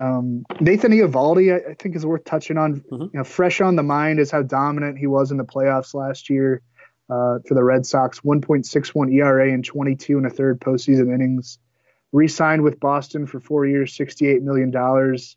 [0.00, 2.80] Um, Nathan Eovaldi, I, I, think, is worth touching on.
[2.80, 3.02] Mm-hmm.
[3.02, 6.30] You know, fresh on the mind is how dominant he was in the playoffs last
[6.30, 6.62] year
[7.10, 8.20] uh, for the Red Sox.
[8.20, 11.58] 1.61 ERA in 22 and a third postseason innings.
[12.12, 15.36] Re-signed with Boston for four years, 68 million dollars.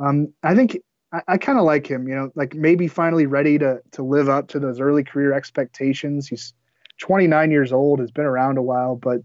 [0.00, 0.78] Um, I think
[1.12, 2.08] I, I kind of like him.
[2.08, 6.26] You know, like maybe finally ready to to live up to those early career expectations.
[6.26, 6.54] He's
[7.00, 9.20] 29 years old, has been around a while, but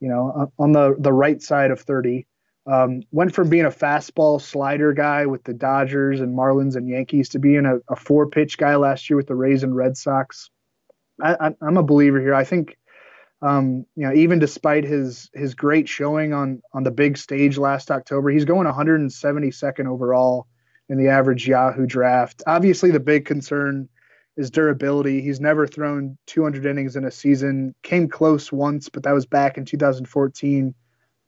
[0.00, 2.26] you know, on the the right side of 30.
[2.66, 7.30] Um, went from being a fastball slider guy with the Dodgers and Marlins and Yankees
[7.30, 10.50] to being a, a four pitch guy last year with the Rays and Red Sox.
[11.22, 12.34] I, am a believer here.
[12.34, 12.76] I think,
[13.42, 17.90] um, you know, even despite his his great showing on on the big stage last
[17.90, 20.46] October, he's going 172nd overall
[20.88, 22.42] in the average Yahoo draft.
[22.46, 23.88] Obviously, the big concern
[24.36, 25.20] is durability.
[25.20, 27.74] He's never thrown 200 innings in a season.
[27.82, 30.74] Came close once, but that was back in 2014.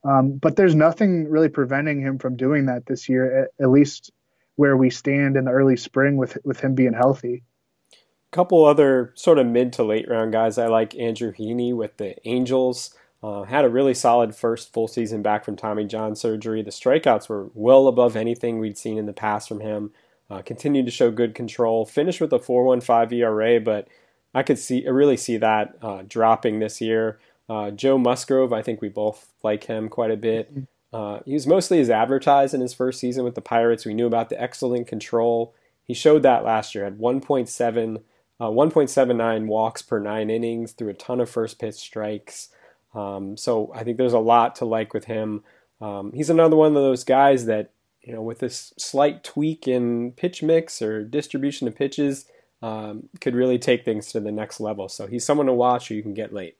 [0.05, 4.11] Um, but there's nothing really preventing him from doing that this year, at, at, least
[4.55, 7.43] where we stand in the early spring with with him being healthy.
[7.93, 11.97] A couple other sort of mid to late round guys I like Andrew Heaney with
[11.97, 12.93] the Angels.
[13.23, 16.61] Uh, had a really solid first full season back from Tommy John surgery.
[16.61, 19.91] The strikeouts were well above anything we'd seen in the past from him.
[20.29, 21.85] Uh, continued to show good control.
[21.85, 23.87] Finished with a 4.15 ERA, but
[24.33, 27.19] I could see, I really see that uh, dropping this year.
[27.49, 30.51] Uh, Joe Musgrove, I think we both like him quite a bit.
[30.51, 30.63] Mm-hmm.
[30.93, 33.85] Uh, he was mostly as advertised in his first season with the Pirates.
[33.85, 35.55] We knew about the excellent control.
[35.83, 36.83] He showed that last year.
[36.83, 38.01] Had 1.7,
[38.39, 42.49] uh, 1.79 walks per nine innings through a ton of first pitch strikes.
[42.93, 45.43] Um, so I think there's a lot to like with him.
[45.81, 47.71] Um, he's another one of those guys that,
[48.03, 52.25] you know, with this slight tweak in pitch mix or distribution of pitches,
[52.61, 54.87] um, could really take things to the next level.
[54.87, 56.55] So he's someone to watch who you can get late.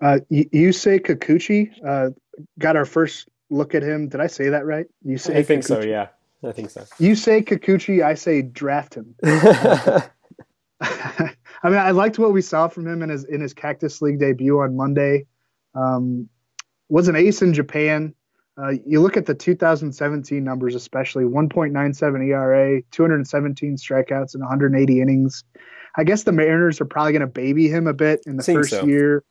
[0.00, 2.10] Uh, Yusei Kikuchi uh,
[2.58, 4.08] got our first look at him.
[4.08, 4.86] Did I say that right?
[5.02, 5.66] You say I think Kikuchi.
[5.66, 5.82] so.
[5.82, 6.08] Yeah,
[6.44, 6.84] I think so.
[6.98, 9.14] You say Kikuchi, I say draft him.
[9.22, 10.10] I
[11.64, 14.60] mean, I liked what we saw from him in his in his Cactus League debut
[14.60, 15.26] on Monday.
[15.74, 16.28] Um,
[16.88, 18.14] was an ace in Japan.
[18.58, 25.44] Uh, you look at the 2017 numbers, especially 1.97 ERA, 217 strikeouts, and 180 innings.
[25.96, 28.70] I guess the Mariners are probably going to baby him a bit in the first
[28.70, 28.86] so.
[28.86, 29.24] year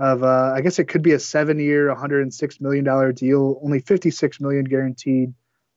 [0.00, 0.24] of.
[0.24, 4.64] Uh, I guess it could be a seven-year, 106 million dollar deal, only 56 million
[4.64, 5.34] guaranteed.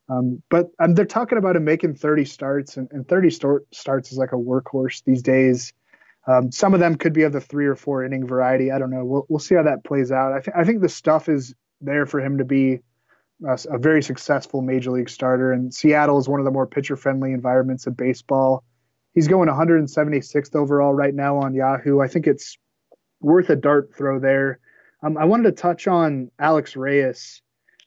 [0.09, 4.11] Um, but um, they're talking about him making 30 starts, and, and 30 start, starts
[4.11, 5.73] is like a workhorse these days.
[6.27, 8.71] Um, some of them could be of the three or four inning variety.
[8.71, 9.03] I don't know.
[9.03, 10.33] We'll, we'll see how that plays out.
[10.33, 12.79] I, th- I think the stuff is there for him to be
[13.45, 15.51] a, a, very successful major league starter.
[15.51, 18.63] And Seattle is one of the more pitcher friendly environments of baseball.
[19.13, 21.99] He's going 176th overall right now on Yahoo.
[21.99, 22.57] I think it's
[23.23, 24.59] worth a dart throw there.
[25.01, 27.41] Um, I wanted to touch on Alex Reyes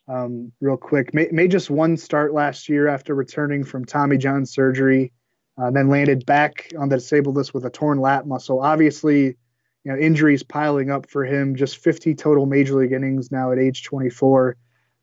[0.09, 1.15] um, real quick.
[1.15, 5.13] Made, just one start last year after returning from Tommy John surgery
[5.59, 8.61] uh, then landed back on the disabled list with a torn lat muscle.
[8.61, 9.37] Obviously,
[9.85, 11.57] you know, injuries piling up for him.
[11.57, 14.57] Just 50 total major league innings now at age 24.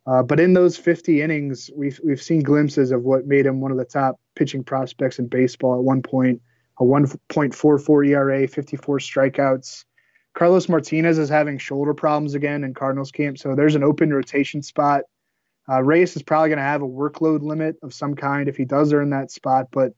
[0.05, 3.71] Uh, but in those 50 innings, we've we've seen glimpses of what made him one
[3.71, 5.75] of the top pitching prospects in baseball.
[5.75, 6.41] At one point,
[6.79, 9.85] a 1.44 ERA, 54 strikeouts.
[10.33, 14.61] Carlos Martinez is having shoulder problems again in Cardinals camp, so there's an open rotation
[14.61, 15.03] spot.
[15.69, 18.65] Uh, Reyes is probably going to have a workload limit of some kind if he
[18.65, 19.93] does earn that spot, but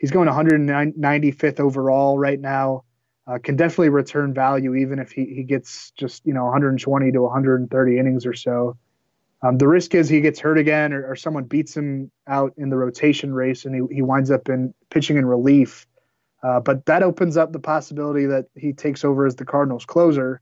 [0.00, 2.84] He's going 195th overall right now.
[3.26, 7.22] Uh, can definitely return value even if he, he gets just you know 120 to
[7.22, 8.78] 130 innings or so.
[9.42, 12.68] Um, the risk is he gets hurt again or, or, someone beats him out in
[12.68, 15.86] the rotation race and he, he winds up in pitching in relief.
[16.42, 20.40] Uh, but that opens up the possibility that he takes over as the Cardinals closer.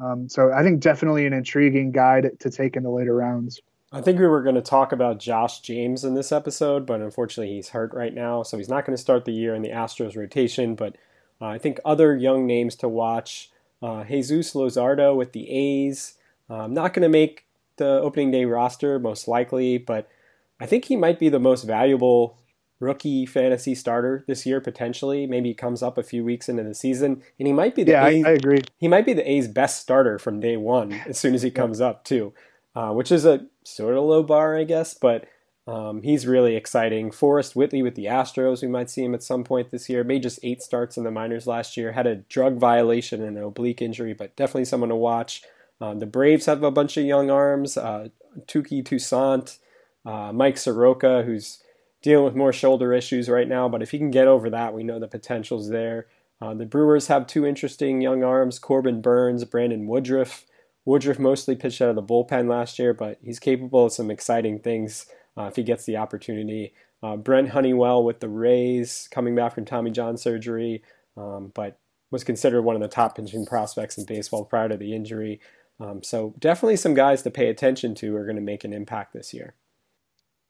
[0.00, 3.60] Um, so I think definitely an intriguing guy to, to take in the later rounds.
[3.92, 7.54] I think we were going to talk about Josh James in this episode, but unfortunately
[7.54, 10.16] he's hurt right now, so he's not going to start the year in the Astros
[10.16, 10.74] rotation.
[10.74, 10.96] But
[11.40, 16.14] uh, I think other young names to watch uh, Jesus Luzardo with the A's.
[16.50, 20.08] Uh, not going to make the opening day roster, most likely, but
[20.58, 22.38] I think he might be the most valuable
[22.84, 25.26] rookie fantasy starter this year potentially.
[25.26, 27.92] Maybe he comes up a few weeks into the season, and he might be the
[27.92, 28.62] yeah, A's, I, I, agree.
[28.78, 31.80] He might be the A's best starter from day one as soon as he comes
[31.80, 31.86] yeah.
[31.86, 32.32] up too
[32.76, 35.26] uh, which is a sort of low bar, I guess, but
[35.66, 37.10] um, he's really exciting.
[37.10, 40.04] Forrest Whitley with the Astros, we might see him at some point this year.
[40.04, 41.92] Made just eight starts in the minors last year.
[41.92, 45.42] Had a drug violation and an oblique injury, but definitely someone to watch.
[45.80, 47.76] Um, the Braves have a bunch of young arms.
[47.76, 48.08] Uh,
[48.46, 49.58] Touki Toussaint,
[50.04, 51.62] uh, Mike Soroka, who's
[52.04, 54.84] dealing with more shoulder issues right now, but if he can get over that, we
[54.84, 56.06] know the potential's there.
[56.38, 60.44] Uh, the Brewers have two interesting young arms Corbin Burnes, Brandon Woodruff.
[60.84, 64.58] Woodruff mostly pitched out of the bullpen last year, but he's capable of some exciting
[64.58, 65.06] things
[65.38, 66.74] uh, if he gets the opportunity.
[67.02, 70.82] Uh, Brent Honeywell with the Rays coming back from Tommy John surgery,
[71.16, 71.78] um, but
[72.10, 75.40] was considered one of the top pitching prospects in baseball prior to the injury.
[75.80, 79.14] Um, so definitely some guys to pay attention to are going to make an impact
[79.14, 79.54] this year.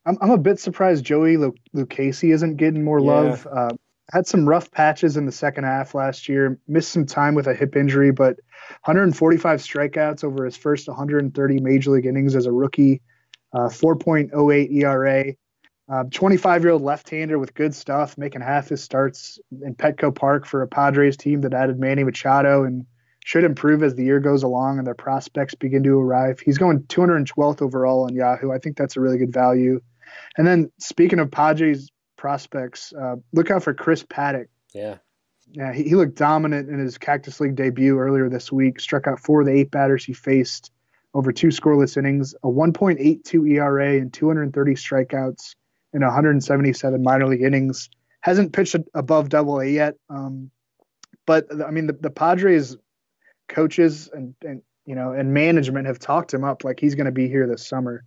[0.07, 3.11] I'm, I'm a bit surprised Joey Lucchesi isn't getting more yeah.
[3.11, 3.49] love.
[3.51, 3.71] Uh,
[4.13, 7.55] had some rough patches in the second half last year, missed some time with a
[7.55, 8.37] hip injury, but
[8.85, 13.01] 145 strikeouts over his first 130 major league innings as a rookie,
[13.53, 15.35] uh, 4.08 ERA.
[16.11, 20.15] 25 uh, year old left hander with good stuff, making half his starts in Petco
[20.15, 22.87] Park for a Padres team that added Manny Machado and
[23.25, 26.41] should improve as the year goes along and their prospects begin to arrive.
[26.41, 28.53] He's going 212th overall on Yahoo.
[28.53, 29.81] I think that's a really good value.
[30.37, 34.47] And then speaking of Padres prospects, uh, look out for Chris Paddack.
[34.73, 34.99] Yeah.
[35.53, 38.81] Yeah, he, he looked dominant in his Cactus League debut earlier this week.
[38.81, 40.73] Struck out four of the eight batters he faced
[41.12, 45.55] over two scoreless innings, a 1.82 ERA, and 230 strikeouts
[45.93, 47.89] in 177 minor league innings.
[48.21, 50.51] Hasn't pitched above Double A yet, um,
[51.27, 52.77] but I mean the, the Padres
[53.49, 57.12] coaches and, and you know and management have talked him up like he's going to
[57.12, 58.05] be here this summer.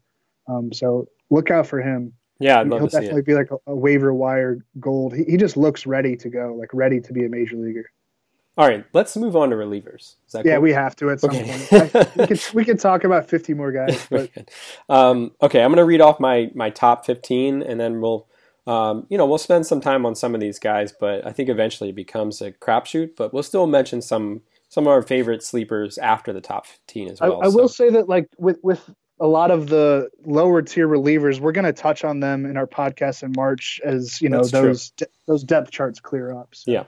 [0.49, 2.13] Um, so look out for him.
[2.39, 5.15] Yeah, I'd love he'll definitely be like a, a, waiver wire gold.
[5.15, 7.89] He, he just looks ready to go, like ready to be a major leaguer.
[8.57, 10.15] All right, let's move on to relievers.
[10.33, 10.61] yeah, cool?
[10.61, 11.43] we have to at some okay.
[11.69, 11.95] point.
[11.95, 14.07] I, we could we could talk about fifty more guys.
[14.09, 14.31] But...
[14.89, 18.27] um, okay, I'm going to read off my my top fifteen, and then we'll.
[18.65, 21.47] Um, you know, we'll spend some time on some of these guys, but I think
[21.47, 23.11] eventually it becomes a crapshoot.
[23.15, 27.21] But we'll still mention some some of our favorite sleepers after the top 15 as
[27.21, 27.41] well.
[27.41, 27.55] I, I so.
[27.55, 28.89] will say that, like with with
[29.19, 32.67] a lot of the lower tier relievers, we're going to touch on them in our
[32.67, 36.49] podcast in March as you know That's those de- those depth charts clear up.
[36.53, 36.71] So.
[36.71, 36.83] Yeah.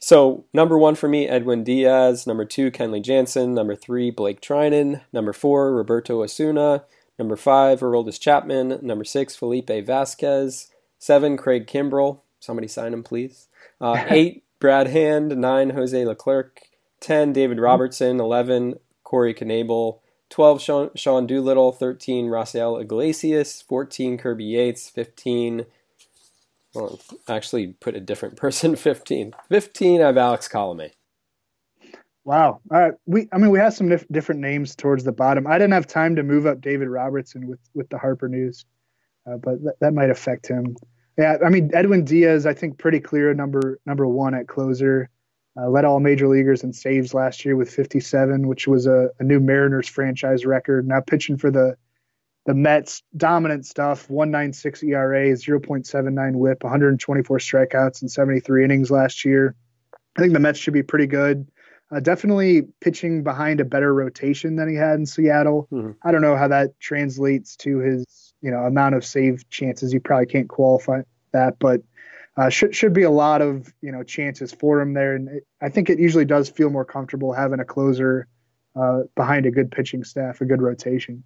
[0.00, 2.26] So number one for me, Edwin Diaz.
[2.26, 3.54] Number two, Kenley Jansen.
[3.54, 5.00] Number three, Blake Treinen.
[5.12, 6.84] Number four, Roberto Osuna.
[7.18, 8.78] Number five, Aroldis Chapman.
[8.82, 10.68] Number six, Felipe Vasquez.
[10.98, 12.20] Seven, Craig Kimbrel.
[12.40, 13.48] Somebody sign him, please.
[13.80, 15.36] Uh, eight, Brad Hand.
[15.36, 16.60] Nine, Jose Leclerc.
[17.00, 18.20] Ten, David Robertson.
[18.20, 18.74] Eleven,
[19.04, 19.98] Corey Knebel.
[20.32, 25.66] 12 Sean, Sean Doolittle, 13 Raisel Iglesias, 14 Kirby Yates, 15
[26.74, 29.34] well, actually put a different person 15.
[29.48, 30.90] 15 I have Alex Colome.
[32.24, 32.60] Wow.
[32.70, 32.92] All right.
[33.06, 35.46] We I mean we have some dif- different names towards the bottom.
[35.46, 38.64] I didn't have time to move up David Robertson with with the Harper News.
[39.26, 40.76] Uh, but th- that might affect him.
[41.18, 45.10] Yeah, I mean Edwin Diaz I think pretty clear number number 1 at closer.
[45.54, 49.22] Uh, led all major leaguers in saves last year with 57, which was a, a,
[49.22, 50.88] new Mariners franchise record.
[50.88, 51.76] Now pitching for the
[52.46, 54.10] the Mets, dominant stuff.
[54.10, 59.54] 196 ERA, 0.79 WHIP, 124 strikeouts and 73 innings last year.
[60.16, 61.46] I think the Mets should be pretty good.
[61.90, 65.68] Uh, definitely pitching behind a better rotation than he had in Seattle.
[65.70, 65.92] Mm-hmm.
[66.02, 69.92] I don't know how that translates to his you know amount of save chances.
[69.92, 71.82] You probably can't qualify that, but
[72.36, 75.46] uh, should should be a lot of you know chances for him there, and it,
[75.60, 78.26] I think it usually does feel more comfortable having a closer
[78.74, 81.24] uh, behind a good pitching staff, a good rotation.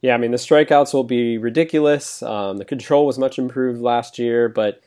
[0.00, 2.22] Yeah, I mean the strikeouts will be ridiculous.
[2.22, 4.80] Um, the control was much improved last year, but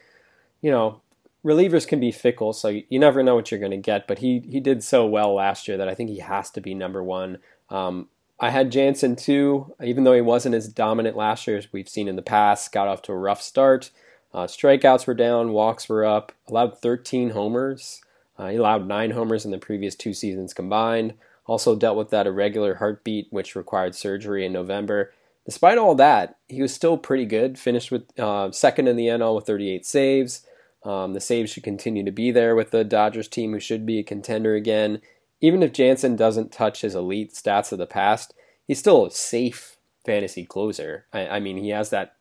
[0.62, 1.02] you know
[1.46, 4.08] relievers can be fickle, so you never know what you're going to get.
[4.08, 6.74] But he he did so well last year that I think he has to be
[6.74, 7.38] number one.
[7.70, 8.10] Um,
[8.40, 12.08] I had Jansen too, even though he wasn't as dominant last year as we've seen
[12.08, 12.72] in the past.
[12.72, 13.92] Got off to a rough start.
[14.34, 18.02] Uh, strikeouts were down, walks were up, allowed 13 homers.
[18.38, 21.14] Uh, he allowed nine homers in the previous two seasons combined.
[21.46, 25.12] Also dealt with that irregular heartbeat, which required surgery in November.
[25.46, 27.58] Despite all that, he was still pretty good.
[27.58, 30.46] Finished with uh, second in the NL with 38 saves.
[30.84, 34.00] Um, the saves should continue to be there with the Dodgers team, who should be
[34.00, 35.02] a contender again.
[35.42, 38.34] Even if Jansen doesn't touch his elite stats of the past,
[38.68, 41.06] he's still a safe fantasy closer.
[41.12, 42.16] I, I mean, he has that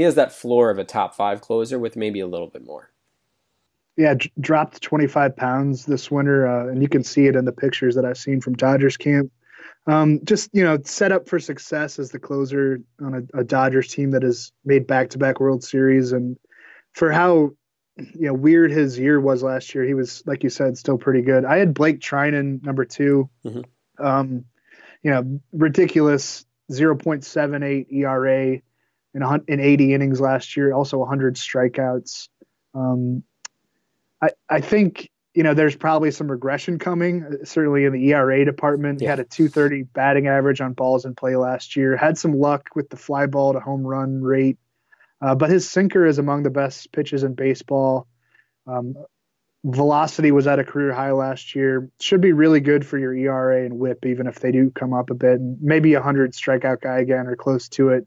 [0.00, 2.90] he has that floor of a top five closer with maybe a little bit more.
[3.98, 7.52] Yeah, d- dropped 25 pounds this winter, uh, and you can see it in the
[7.52, 9.30] pictures that I've seen from Dodgers camp.
[9.86, 13.88] Um, just you know, set up for success as the closer on a, a Dodgers
[13.88, 16.38] team that has made back-to-back World Series, and
[16.94, 17.50] for how
[17.98, 21.20] you know weird his year was last year, he was like you said, still pretty
[21.20, 21.44] good.
[21.44, 24.02] I had Blake Treinen number 2 mm-hmm.
[24.02, 24.46] um,
[25.02, 28.62] you know, ridiculous 0.78 ERA
[29.14, 32.28] in, in 80 innings last year, also 100 strikeouts.
[32.74, 33.24] Um,
[34.22, 38.44] I, I think, you know, there's probably some regression coming, uh, certainly in the ERA
[38.44, 39.00] department.
[39.00, 39.06] Yeah.
[39.06, 42.68] He had a 230 batting average on balls in play last year, had some luck
[42.74, 44.58] with the fly ball to home run rate,
[45.20, 48.06] uh, but his sinker is among the best pitches in baseball.
[48.66, 48.94] Um,
[49.64, 51.90] velocity was at a career high last year.
[52.00, 55.10] Should be really good for your ERA and WHIP, even if they do come up
[55.10, 55.40] a bit.
[55.60, 58.06] Maybe a hundred strikeout guy again or close to it.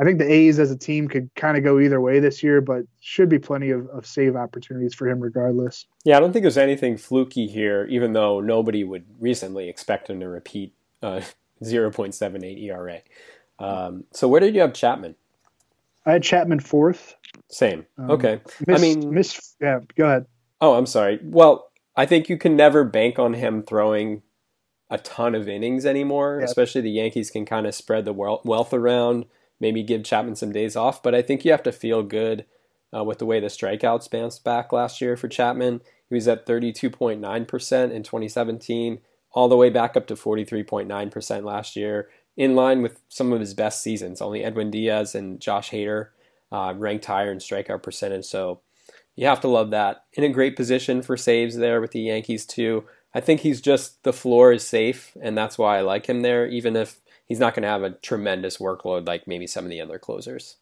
[0.00, 2.60] I think the A's as a team could kind of go either way this year,
[2.60, 5.86] but should be plenty of, of save opportunities for him regardless.
[6.04, 10.20] Yeah, I don't think there's anything fluky here, even though nobody would recently expect him
[10.20, 10.72] to repeat
[11.02, 11.22] uh,
[11.62, 13.00] 0.78 ERA.
[13.58, 15.16] Um, so where did you have Chapman?
[16.06, 17.16] I had Chapman fourth.
[17.50, 17.84] Same.
[17.98, 18.40] Um, okay.
[18.66, 19.56] Miss, I mean, miss.
[19.60, 20.26] Yeah, go ahead.
[20.60, 21.18] Oh, I'm sorry.
[21.22, 24.22] Well, I think you can never bank on him throwing
[24.90, 26.38] a ton of innings anymore.
[26.38, 26.44] Yeah.
[26.44, 29.26] Especially the Yankees can kind of spread the wealth around
[29.60, 31.02] maybe give Chapman some days off.
[31.02, 32.46] But I think you have to feel good
[32.96, 35.80] uh, with the way the strikeouts bounced back last year for Chapman.
[36.08, 39.00] He was at 32.9% in 2017,
[39.32, 43.54] all the way back up to 43.9% last year, in line with some of his
[43.54, 44.20] best seasons.
[44.22, 46.08] Only Edwin Diaz and Josh Hader
[46.50, 48.24] uh, ranked higher in strikeout percentage.
[48.24, 48.60] So,
[49.16, 50.04] You have to love that.
[50.14, 52.84] In a great position for saves there with the Yankees too.
[53.14, 56.46] I think he's just the floor is safe, and that's why I like him there,
[56.46, 59.80] even if he's not going to have a tremendous workload like maybe some of the
[59.80, 60.56] other closers.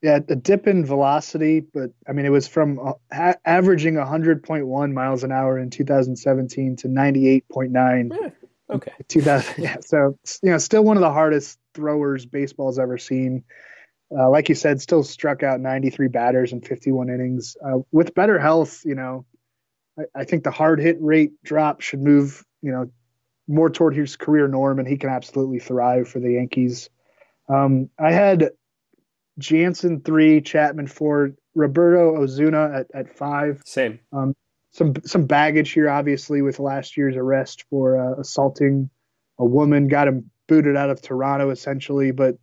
[0.00, 5.24] Yeah, a dip in velocity, but I mean, it was from uh, averaging 100.1 miles
[5.24, 8.12] an hour in 2017 to 98.9.
[8.12, 8.30] Yeah,
[8.70, 8.92] okay.
[9.08, 9.54] 2000.
[9.58, 13.42] Yeah, so you know, still one of the hardest throwers baseball's ever seen.
[14.16, 17.56] Uh, like you said, still struck out 93 batters in 51 innings.
[17.62, 19.26] Uh, with better health, you know,
[19.98, 22.90] I, I, think the hard hit rate drop should move, you know,
[23.48, 26.90] more toward his career norm, and he can absolutely thrive for the Yankees.
[27.48, 28.50] Um, I had
[29.38, 33.62] Jansen three, Chapman four, Roberto Osuna at, at five.
[33.64, 33.98] Same.
[34.12, 34.34] Um,
[34.72, 38.90] some some baggage here, obviously, with last year's arrest for uh, assaulting
[39.38, 42.36] a woman, got him booted out of Toronto essentially, but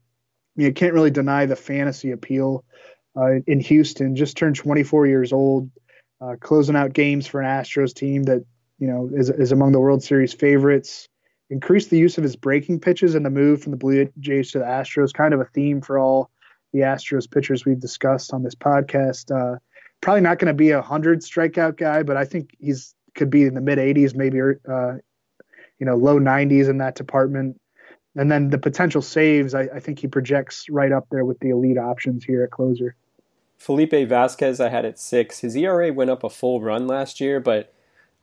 [0.56, 2.64] you can't really deny the fantasy appeal
[3.18, 4.16] uh, in Houston.
[4.16, 5.70] Just turned 24 years old,
[6.22, 8.45] uh, closing out games for an Astros team that
[8.80, 11.07] you know is, is among the World Series favorites.
[11.51, 14.59] Increased the use of his breaking pitches and the move from the Blue Jays to
[14.59, 16.32] the Astros, kind of a theme for all
[16.73, 19.30] the Astros pitchers we've discussed on this podcast.
[19.32, 19.59] Uh,
[20.01, 23.43] probably not going to be a hundred strikeout guy, but I think he's could be
[23.43, 24.93] in the mid 80s, maybe uh,
[25.80, 27.59] you know low 90s in that department.
[28.17, 31.49] And then the potential saves, I, I, think he projects right up there with the
[31.49, 32.95] elite options here at closer.
[33.57, 35.39] Felipe Vazquez, I had at six.
[35.39, 37.74] His ERA went up a full run last year, but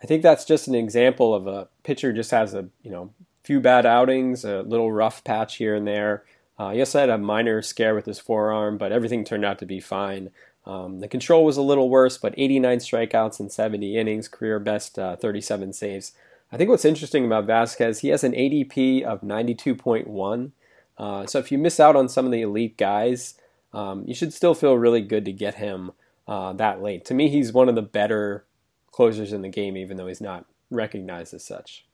[0.02, 3.12] I think that's just an example of a pitcher just has a you know
[3.44, 6.24] few bad outings, a little rough patch here and there.
[6.58, 9.66] Uh, yes, I had a minor scare with his forearm, but everything turned out to
[9.66, 10.30] be fine.
[10.64, 14.98] Um, the control was a little worse, but 89 strikeouts and 70 innings, career best
[14.98, 16.12] uh, 37 saves.
[16.52, 20.50] I think what's interesting about Vazquez, he has an ADP of 92.1.
[20.98, 23.34] Uh, so if you miss out on some of the elite guys,
[23.72, 25.92] um, you should still feel really good to get him
[26.28, 27.04] uh, that late.
[27.06, 28.44] To me, he's one of the better
[28.92, 31.84] closers in the game, even though he's not recognized as such.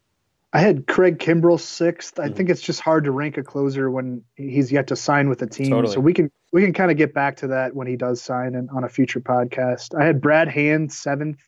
[0.53, 2.19] I had Craig Kimbrel sixth.
[2.19, 2.35] I mm-hmm.
[2.35, 5.47] think it's just hard to rank a closer when he's yet to sign with the
[5.47, 5.71] team.
[5.71, 5.93] Totally.
[5.93, 8.55] So we can we can kind of get back to that when he does sign
[8.55, 9.99] and on a future podcast.
[9.99, 11.41] I had Brad Hand seventh.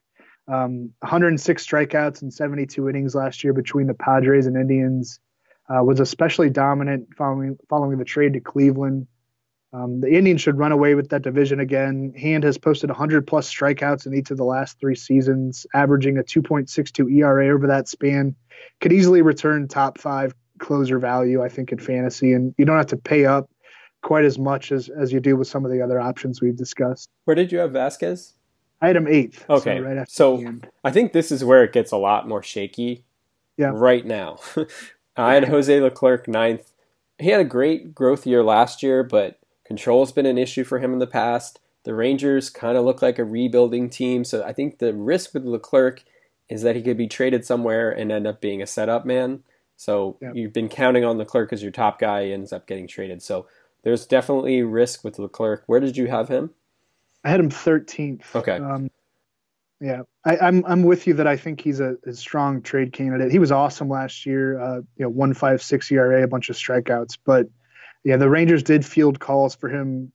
[0.48, 5.20] Um, 106 strikeouts and 72 innings last year between the Padres and Indians.
[5.68, 9.06] Uh, was especially dominant following following the trade to Cleveland.
[9.72, 12.12] Um, the Indians should run away with that division again.
[12.16, 16.22] Hand has posted 100 plus strikeouts in each of the last three seasons, averaging a
[16.22, 18.34] 2.62 ERA over that span.
[18.80, 22.86] Could easily return top five closer value, I think, in fantasy, and you don't have
[22.86, 23.48] to pay up
[24.02, 27.08] quite as much as as you do with some of the other options we've discussed.
[27.24, 28.32] Where did you have Vazquez?
[28.82, 29.44] I had him eighth.
[29.48, 29.78] Okay.
[29.78, 33.04] So, right so I think this is where it gets a lot more shaky
[33.56, 33.72] yeah.
[33.74, 34.38] right now.
[35.16, 36.72] I had Jose Leclerc ninth.
[37.18, 39.38] He had a great growth year last year, but
[39.70, 41.60] control's been an issue for him in the past.
[41.84, 45.44] The Rangers kind of look like a rebuilding team, so I think the risk with
[45.44, 46.02] Leclerc
[46.48, 49.44] is that he could be traded somewhere and end up being a setup man.
[49.76, 50.32] So yeah.
[50.34, 53.22] you've been counting on Leclerc as your top guy, he ends up getting traded.
[53.22, 53.46] So
[53.84, 55.62] there's definitely risk with Leclerc.
[55.66, 56.50] Where did you have him?
[57.22, 58.34] I had him 13th.
[58.34, 58.56] Okay.
[58.56, 58.90] Um,
[59.80, 62.92] yeah, I, am I'm, I'm with you that I think he's a, a, strong trade
[62.92, 63.30] candidate.
[63.30, 64.60] He was awesome last year.
[64.60, 67.18] Uh, you know, one five six ERA, a bunch of strikeouts.
[67.24, 67.46] But
[68.04, 70.12] yeah, the Rangers did field calls for him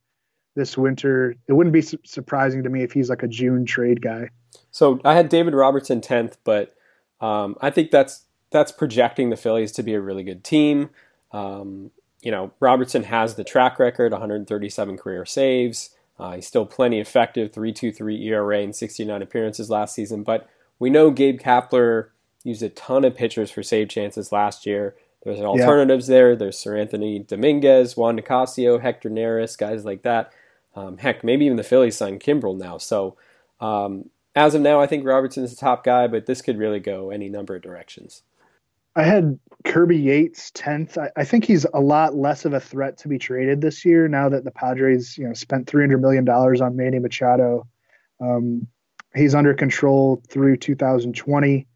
[0.54, 1.36] this winter.
[1.48, 4.30] It wouldn't be su- surprising to me if he's like a June trade guy.
[4.70, 6.74] So I had David Robertson 10th, but
[7.20, 10.90] um, I think that's that's projecting the Phillies to be a really good team.
[11.32, 11.90] Um,
[12.22, 15.90] you know, Robertson has the track record, 137 career saves.
[16.18, 20.22] Uh, he's still plenty effective, 3.23 ERA in 69 appearances last season.
[20.22, 22.08] But we know Gabe Kapler
[22.42, 24.94] used a ton of pitchers for save chances last year.
[25.26, 26.14] There's alternatives yeah.
[26.14, 26.36] there.
[26.36, 30.32] There's Seranthony Dominguez, Juan Nicasio, Hector Neris, guys like that.
[30.76, 32.78] Um, heck, maybe even the Phillies signed Kimbrel now.
[32.78, 33.16] So
[33.60, 37.10] um, as of now, I think Robertson's the top guy, but this could really go
[37.10, 38.22] any number of directions.
[38.94, 40.96] I had Kirby Yates tenth.
[40.96, 44.06] I, I, think he's a lot less of a threat to be traded this year
[44.06, 47.66] now that the Padres, you know, spent three hundred million dollars on Manny Machado.
[48.20, 48.68] Um,
[49.16, 51.66] he's under control through 2020.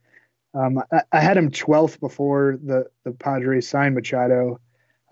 [0.54, 4.60] Um, I, I, had him 12th before the the Padres signed Machado,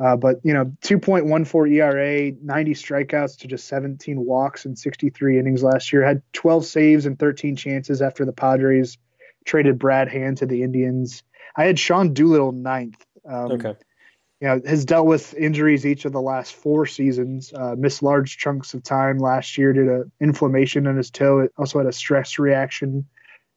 [0.00, 5.62] uh, but you know, 2.14 ERA, 90 strikeouts to just 17 walks in 63 innings
[5.62, 6.04] last year.
[6.04, 8.98] Had 12 saves and 13 chances after the Padres
[9.44, 11.22] traded Brad Hand to the Indians.
[11.56, 13.04] I had Sean Doolittle ninth.
[13.28, 13.74] Um, okay.
[14.40, 17.52] You know, has dealt with injuries each of the last four seasons.
[17.52, 21.40] Uh, missed large chunks of time last year due to inflammation in his toe.
[21.40, 23.06] It also had a stress reaction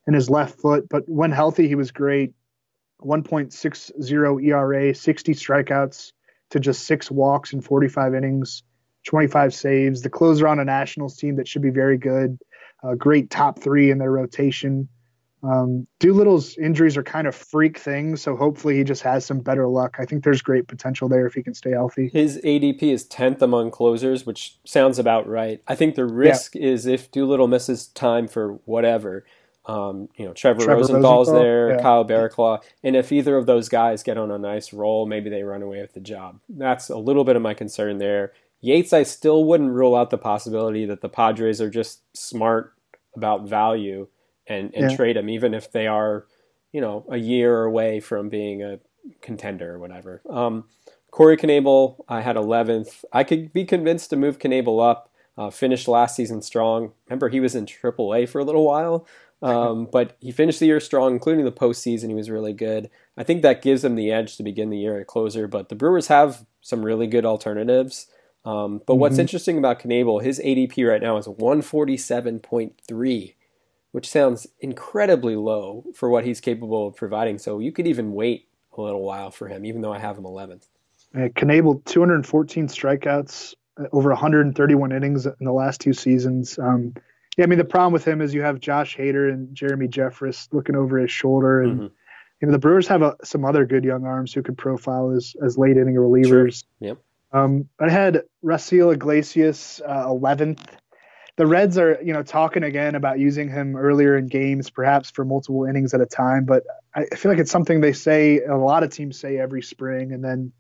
[0.07, 2.33] in his left foot, but when healthy, he was great.
[3.03, 6.11] 1.60 ERA, 60 strikeouts
[6.51, 8.63] to just six walks in 45 innings,
[9.05, 10.01] 25 saves.
[10.01, 12.37] The closer on a Nationals team that should be very good.
[12.83, 14.87] a great top three in their rotation.
[15.43, 19.67] Um, Doolittle's injuries are kind of freak things, so hopefully he just has some better
[19.67, 19.97] luck.
[19.99, 22.09] I think there's great potential there if he can stay healthy.
[22.13, 25.61] His ADP is 10th among closers, which sounds about right.
[25.67, 26.67] I think the risk yeah.
[26.67, 29.25] is if Doolittle misses time for whatever,
[29.65, 31.81] um, you know, Trevor, Trevor Rosenthal's Rosenthal, there, yeah.
[31.81, 35.43] Kyle Barraclough, and if either of those guys get on a nice roll, maybe they
[35.43, 36.39] run away with the job.
[36.49, 38.33] That's a little bit of my concern there.
[38.61, 42.73] Yates, I still wouldn't rule out the possibility that the Padres are just smart
[43.15, 44.07] about value
[44.47, 44.95] and, and yeah.
[44.95, 46.25] trade him, even if they are,
[46.71, 48.79] you know, a year away from being a
[49.21, 50.21] contender or whatever.
[50.29, 50.65] Um,
[51.11, 53.03] Corey Knebel, I had 11th.
[53.11, 55.09] I could be convinced to move Knebel up.
[55.37, 56.91] Uh, finished last season strong.
[57.07, 59.07] Remember, he was in AAA for a little while,
[59.41, 62.09] um, but he finished the year strong, including the postseason.
[62.09, 62.89] He was really good.
[63.17, 65.47] I think that gives him the edge to begin the year at closer.
[65.47, 68.07] But the Brewers have some really good alternatives.
[68.43, 69.01] Um, but mm-hmm.
[69.01, 73.33] what's interesting about Knebel, his ADP right now is 147.3
[73.91, 77.37] which sounds incredibly low for what he's capable of providing.
[77.37, 80.23] So you could even wait a little while for him, even though I have him
[80.23, 80.67] 11th.
[81.13, 86.57] Uh, Knebel, 214 strikeouts, uh, over 131 innings in the last two seasons.
[86.57, 86.95] Um,
[87.37, 90.47] yeah, I mean the problem with him is you have Josh Hader and Jeremy Jeffress
[90.51, 91.83] looking over his shoulder, and mm-hmm.
[92.41, 95.35] you know the Brewers have a, some other good young arms who could profile as
[95.43, 96.63] as late inning relievers.
[96.79, 96.89] Sure.
[96.89, 96.97] Yep.
[97.33, 100.59] Um, I had Raisel Iglesias uh, 11th
[101.41, 105.25] the Reds are, you know, talking again about using him earlier in games, perhaps for
[105.25, 106.45] multiple innings at a time.
[106.45, 106.63] But
[106.93, 110.23] I feel like it's something they say a lot of teams say every spring, and
[110.23, 110.51] then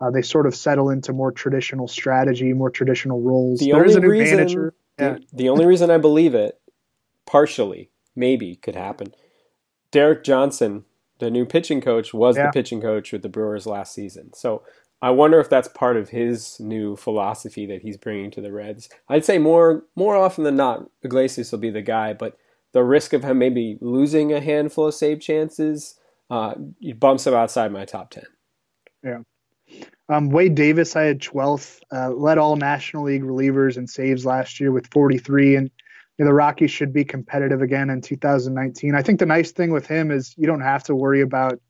[0.00, 3.58] uh, they sort of settle into more traditional strategy, more traditional roles.
[3.58, 5.24] The there only reason, manager.
[5.30, 6.60] The, the only reason I believe it,
[7.26, 9.14] partially, maybe could happen.
[9.90, 10.84] Derek Johnson,
[11.18, 12.46] the new pitching coach, was yeah.
[12.46, 14.32] the pitching coach with the Brewers last season.
[14.34, 14.62] So
[15.00, 18.88] I wonder if that's part of his new philosophy that he's bringing to the Reds.
[19.08, 22.36] I'd say more more often than not, Iglesias will be the guy, but
[22.72, 25.98] the risk of him maybe losing a handful of save chances
[26.30, 26.54] uh,
[26.96, 28.26] bumps him outside my top ten.
[29.02, 29.20] Yeah.
[30.08, 34.58] Um, Wade Davis, I had 12th, uh, led all National League relievers in saves last
[34.58, 35.70] year with 43, and
[36.16, 38.94] you know, the Rockies should be competitive again in 2019.
[38.94, 41.60] I think the nice thing with him is you don't have to worry about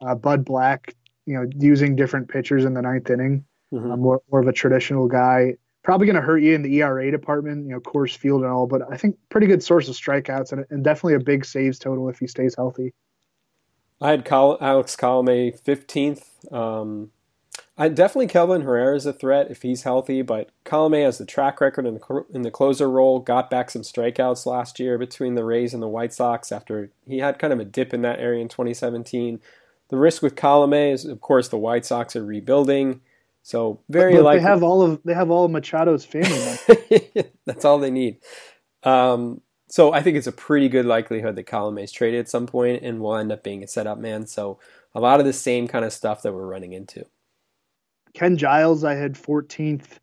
[0.00, 0.94] uh, Bud Black
[1.26, 3.44] you know, using different pitchers in the ninth inning.
[3.72, 3.90] Mm-hmm.
[3.90, 5.54] I'm more, more of a traditional guy.
[5.82, 8.66] Probably going to hurt you in the ERA department, you know, Coors Field and all,
[8.66, 12.08] but I think pretty good source of strikeouts and, and definitely a big saves total
[12.08, 12.94] if he stays healthy.
[14.00, 16.52] I had Alex Colome 15th.
[16.52, 17.10] Um,
[17.78, 21.60] I definitely Kelvin Herrera is a threat if he's healthy, but Colome has the track
[21.60, 23.18] record in the, in the closer role.
[23.18, 27.18] Got back some strikeouts last year between the Rays and the White Sox after he
[27.18, 29.40] had kind of a dip in that area in 2017.
[29.88, 33.02] The risk with Colome is, of course, the White Sox are rebuilding.
[33.42, 37.30] So very but, but likely they have all of they have all of Machado's family.
[37.44, 38.18] That's all they need.
[38.82, 42.46] Um, so I think it's a pretty good likelihood that Colome is traded at some
[42.46, 44.26] point and will end up being a setup man.
[44.26, 44.58] So
[44.94, 47.04] a lot of the same kind of stuff that we're running into.
[48.16, 49.98] Ken Giles, I had 14th.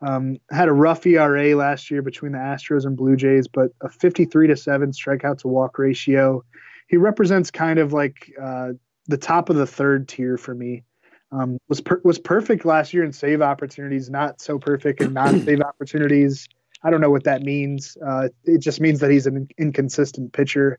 [0.00, 3.90] Um, had a rough ERA last year between the Astros and Blue Jays, but a
[3.90, 6.42] 53 to seven strikeout to walk ratio.
[6.88, 8.70] He represents kind of like uh,
[9.06, 10.84] the top of the third tier for me.
[11.30, 15.60] Um, was per- was perfect last year in save opportunities, not so perfect in non-save
[15.68, 16.48] opportunities.
[16.82, 17.98] I don't know what that means.
[18.06, 20.78] Uh, it just means that he's an inconsistent pitcher.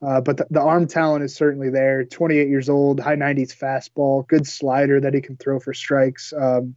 [0.00, 2.04] Uh, but the, the, arm talent is certainly there.
[2.04, 6.32] 28 years old, high 90s fastball, good slider that he can throw for strikes.
[6.32, 6.76] Um,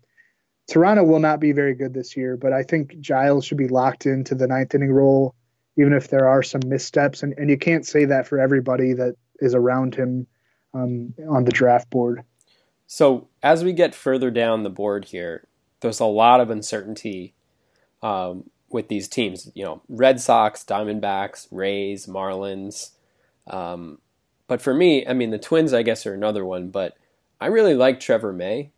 [0.67, 4.05] Toronto will not be very good this year, but I think Giles should be locked
[4.05, 5.35] into the ninth inning role,
[5.77, 7.21] even if there are some missteps.
[7.21, 10.25] And, and you can't say that for everybody that is around him
[10.73, 12.23] um, on the draft board.
[12.87, 15.45] So as we get further down the board here,
[15.81, 17.33] there's a lot of uncertainty
[18.01, 19.51] um, with these teams.
[19.53, 22.91] You know, Red Sox, Diamondbacks, Rays, Marlins.
[23.51, 23.99] Um,
[24.47, 26.69] but for me, I mean, the Twins, I guess, are another one.
[26.69, 26.97] But
[27.39, 28.71] I really like Trevor May.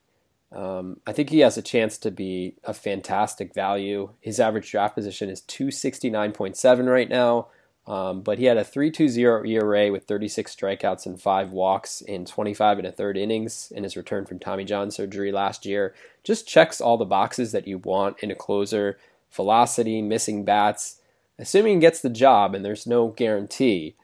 [0.52, 4.10] Um, I think he has a chance to be a fantastic value.
[4.20, 7.48] His average draft position is 269.7 right now.
[7.86, 12.78] Um, but he had a 3.20 ERA with 36 strikeouts and five walks in 25
[12.78, 15.94] and a third innings in his return from Tommy John surgery last year.
[16.24, 18.98] Just checks all the boxes that you want in a closer:
[19.32, 21.02] velocity, missing bats.
[21.38, 23.96] Assuming he gets the job, and there's no guarantee,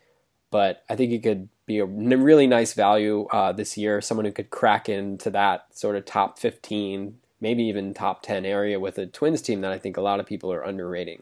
[0.52, 4.02] but I think he could be a really nice value uh, this year.
[4.02, 8.80] Someone who could crack into that sort of top 15, maybe even top 10 area
[8.80, 11.22] with a Twins team that I think a lot of people are underrating.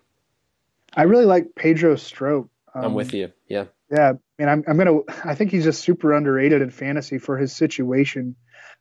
[0.93, 2.47] I really like Pedro Strop.
[2.73, 3.31] Um, I'm with you.
[3.47, 3.65] Yeah.
[3.91, 4.13] Yeah.
[4.13, 4.99] I mean, I'm, I'm gonna.
[5.25, 8.35] I think he's just super underrated in fantasy for his situation.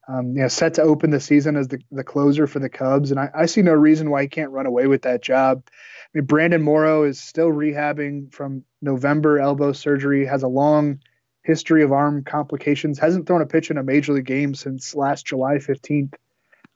[0.08, 3.10] Um, you know, set to open the season as the, the closer for the Cubs,
[3.10, 5.64] and I, I see no reason why he can't run away with that job.
[5.66, 11.00] I mean, Brandon Morrow is still rehabbing from November elbow surgery, has a long
[11.42, 15.26] history of arm complications, hasn't thrown a pitch in a major league game since last
[15.26, 16.14] July 15th.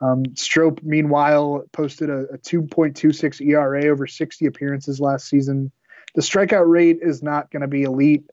[0.01, 5.71] Um, Strop, meanwhile, posted a, a 2.26 ERA over 60 appearances last season.
[6.15, 8.25] The strikeout rate is not going to be elite,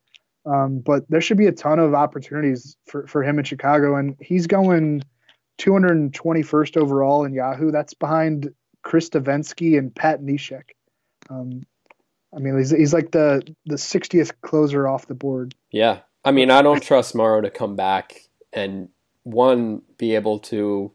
[0.48, 3.96] um, but there should be a ton of opportunities for, for him in Chicago.
[3.96, 5.04] And he's going
[5.60, 7.72] 221st overall in Yahoo.
[7.72, 10.64] That's behind Chris Devenski and Pat Neshek.
[11.30, 11.64] Um,
[12.34, 15.54] I mean, he's, he's like the, the 60th closer off the board.
[15.72, 16.00] Yeah.
[16.24, 18.22] I mean, I don't trust Morrow to come back
[18.54, 18.90] and,
[19.24, 20.94] one, be able to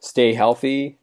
[0.00, 0.98] stay healthy.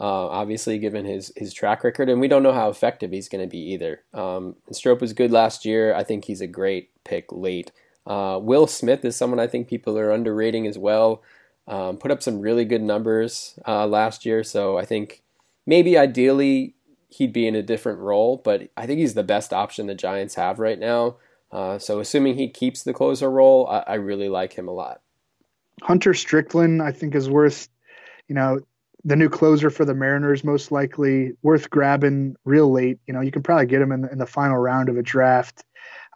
[0.00, 3.44] Uh, obviously, given his his track record, and we don't know how effective he's going
[3.44, 4.00] to be either.
[4.14, 5.94] Um, Strop was good last year.
[5.94, 7.70] I think he's a great pick late.
[8.06, 11.22] Uh, Will Smith is someone I think people are underrating as well.
[11.68, 15.22] Um, put up some really good numbers uh, last year, so I think
[15.66, 16.74] maybe ideally
[17.10, 20.34] he'd be in a different role, but I think he's the best option the Giants
[20.36, 21.16] have right now.
[21.52, 25.02] Uh, so assuming he keeps the closer role, I, I really like him a lot.
[25.82, 27.68] Hunter Strickland, I think, is worth
[28.30, 28.60] you know,
[29.04, 32.98] the new closer for the Mariners, most likely worth grabbing real late.
[33.06, 35.02] You know, you can probably get him in the, in the final round of a
[35.02, 35.64] draft.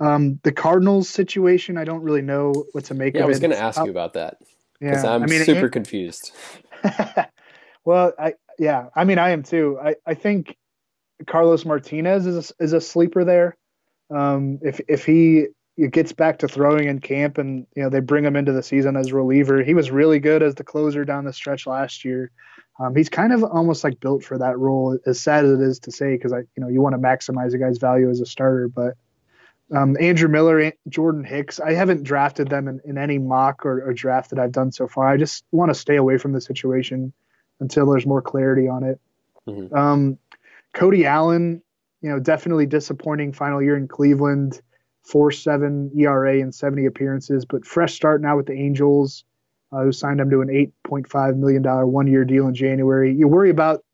[0.00, 3.38] Um, the Cardinals situation, I don't really know what to make yeah, of I was
[3.38, 4.38] going to ask you about that
[4.80, 6.32] because yeah, I'm I mean, super it, confused.
[7.84, 9.78] well, I yeah, I mean, I am too.
[9.82, 10.56] I, I think
[11.26, 13.56] Carlos Martinez is a, is a sleeper there.
[14.10, 15.46] Um, if if he
[15.76, 18.62] he gets back to throwing in camp and you know they bring him into the
[18.62, 22.30] season as reliever he was really good as the closer down the stretch last year
[22.78, 25.78] um, he's kind of almost like built for that role as sad as it is
[25.80, 28.26] to say because i you know you want to maximize a guy's value as a
[28.26, 28.94] starter but
[29.74, 33.92] um, andrew miller jordan hicks i haven't drafted them in, in any mock or, or
[33.92, 35.08] draft that i've done so far.
[35.08, 37.12] I just want to stay away from the situation
[37.60, 39.00] until there's more clarity on it.
[39.46, 39.74] Mm-hmm.
[39.74, 40.18] um,
[40.72, 41.62] cody allen
[42.04, 44.60] you know definitely disappointing final year in cleveland.
[45.02, 49.24] Four seven ERA and 70 appearances, but fresh start now with the Angels,
[49.82, 53.14] who signed him to an 8.5 million dollar one year deal in January.
[53.14, 53.84] You worry about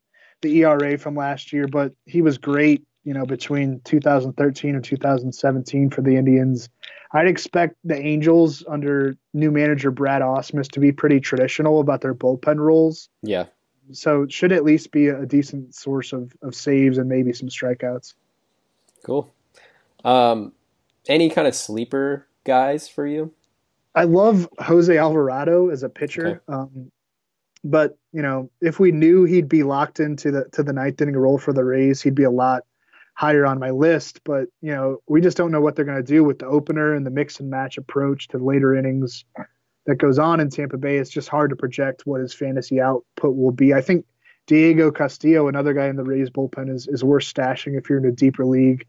[0.42, 2.84] the ERA from last year, but he was great.
[3.04, 6.68] You know, between 2013 and 2017 for the Indians,
[7.12, 12.14] I'd expect the Angels under new manager Brad Ausmus to be pretty traditional about their
[12.14, 13.08] bullpen roles.
[13.22, 13.46] Yeah.
[13.92, 17.48] So it should at least be a decent source of, of saves and maybe some
[17.48, 18.14] strikeouts.
[19.02, 19.32] Cool.
[20.04, 20.52] Um,
[21.08, 23.32] any kind of sleeper guys for you?
[23.94, 26.26] I love Jose Alvarado as a pitcher.
[26.26, 26.40] Okay.
[26.48, 26.92] Um,
[27.62, 31.16] but you know, if we knew he'd be locked into the to the ninth inning
[31.16, 32.62] role for the Rays, he'd be a lot
[33.14, 34.20] higher on my list.
[34.24, 36.94] But you know, we just don't know what they're going to do with the opener
[36.94, 39.24] and the mix and match approach to later innings
[39.86, 40.96] that goes on in Tampa Bay.
[40.96, 43.74] It's just hard to project what his fantasy output will be.
[43.74, 44.06] I think
[44.46, 48.06] Diego Castillo, another guy in the Rays bullpen, is is worth stashing if you're in
[48.06, 48.86] a deeper league.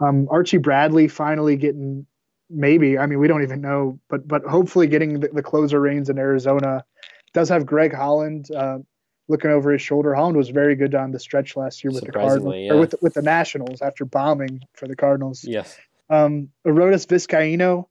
[0.00, 2.06] Um, Archie Bradley finally getting
[2.50, 2.98] maybe.
[2.98, 6.18] I mean, we don't even know, but but hopefully getting the, the closer reins in
[6.18, 6.84] Arizona.
[7.32, 8.78] Does have Greg Holland uh,
[9.28, 10.14] looking over his shoulder.
[10.14, 12.72] Holland was very good down the stretch last year with the Cardinals yeah.
[12.72, 15.44] or with with the Nationals after bombing for the Cardinals.
[15.44, 15.76] Yes.
[16.10, 17.86] Um, Arodys Vizcaino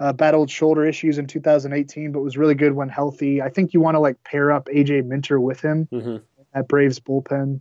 [0.00, 3.42] uh, battled shoulder issues in 2018, but was really good when healthy.
[3.42, 6.16] I think you want to like pair up AJ Minter with him mm-hmm.
[6.54, 7.60] at Braves bullpen.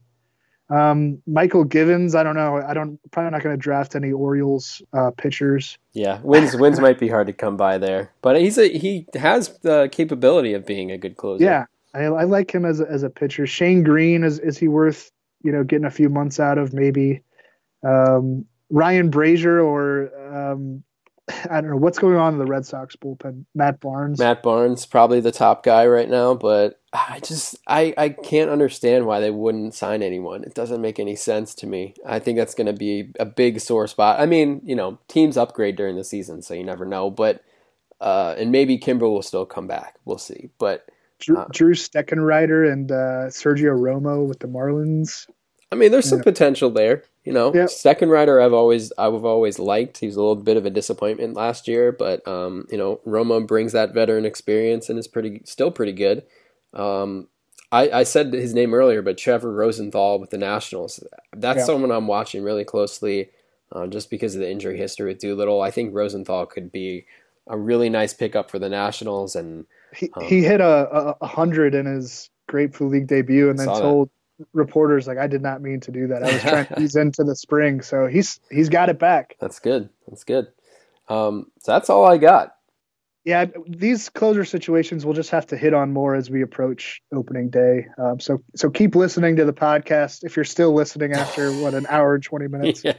[0.70, 2.58] Um, Mychal Givens, I don't know.
[2.58, 5.78] I don't probably not going to draft any Orioles uh, pitchers.
[5.94, 9.58] Yeah, wins wins might be hard to come by there, but he's a he has
[9.60, 11.44] the capability of being a good closer.
[11.44, 13.48] Yeah, I, I like him as a, as a pitcher.
[13.48, 15.12] Shane Greene is is he worth
[15.42, 17.22] you know getting a few months out of maybe?
[17.84, 20.84] Um, Ryan Brasier or um,
[21.30, 23.46] I don't know what's going on in the Red Sox bullpen.
[23.54, 24.18] Matt Barnes.
[24.20, 29.06] Matt Barnes, probably the top guy right now, but I just I I can't understand
[29.06, 30.44] why they wouldn't sign anyone.
[30.44, 31.96] It doesn't make any sense to me.
[32.06, 34.20] I think that's going to be a big sore spot.
[34.20, 37.10] I mean, you know, teams upgrade during the season, so you never know.
[37.10, 37.44] But
[38.00, 39.96] uh, and maybe Kimbrel will still come back.
[40.06, 40.50] We'll see.
[40.58, 40.88] But
[41.20, 45.28] Drew, uh, Drew Steckenrider and uh, Sergio Romo with the Marlins.
[45.72, 47.04] I mean, there's some potential there.
[47.28, 47.70] You know, yep.
[48.04, 49.98] rider I've always I've always liked.
[49.98, 53.46] He was a little bit of a disappointment last year, but um, you know, Romo
[53.46, 56.24] brings that veteran experience and is pretty still pretty good.
[56.74, 57.28] Um,
[57.70, 61.04] I, I said his name earlier, but Trevor Rosenthal with the Nationals.
[61.36, 63.30] That's someone I'm watching really closely,
[63.74, 65.62] uh, just because of the injury history with Doolittle.
[65.62, 67.08] I think Rosenthal could be
[67.46, 71.76] a really nice pickup for the Nationals, and he, um, he hit a, a hundred
[71.76, 74.10] in his Grapefruit League debut, and then told
[74.54, 76.24] reporters like I did not mean to do that.
[76.24, 79.36] I was trying to ease into the spring, so he's he's got it back.
[79.40, 79.90] That's good.
[80.08, 80.48] That's good.
[81.10, 82.54] Um, so that's all I got.
[83.24, 87.50] Yeah, these closer situations we'll just have to hit on more as we approach opening
[87.50, 87.88] day.
[87.98, 91.86] Um, so so keep listening to the podcast if you're still listening after what an
[91.90, 92.82] hour and twenty minutes.
[92.86, 92.94] yeah.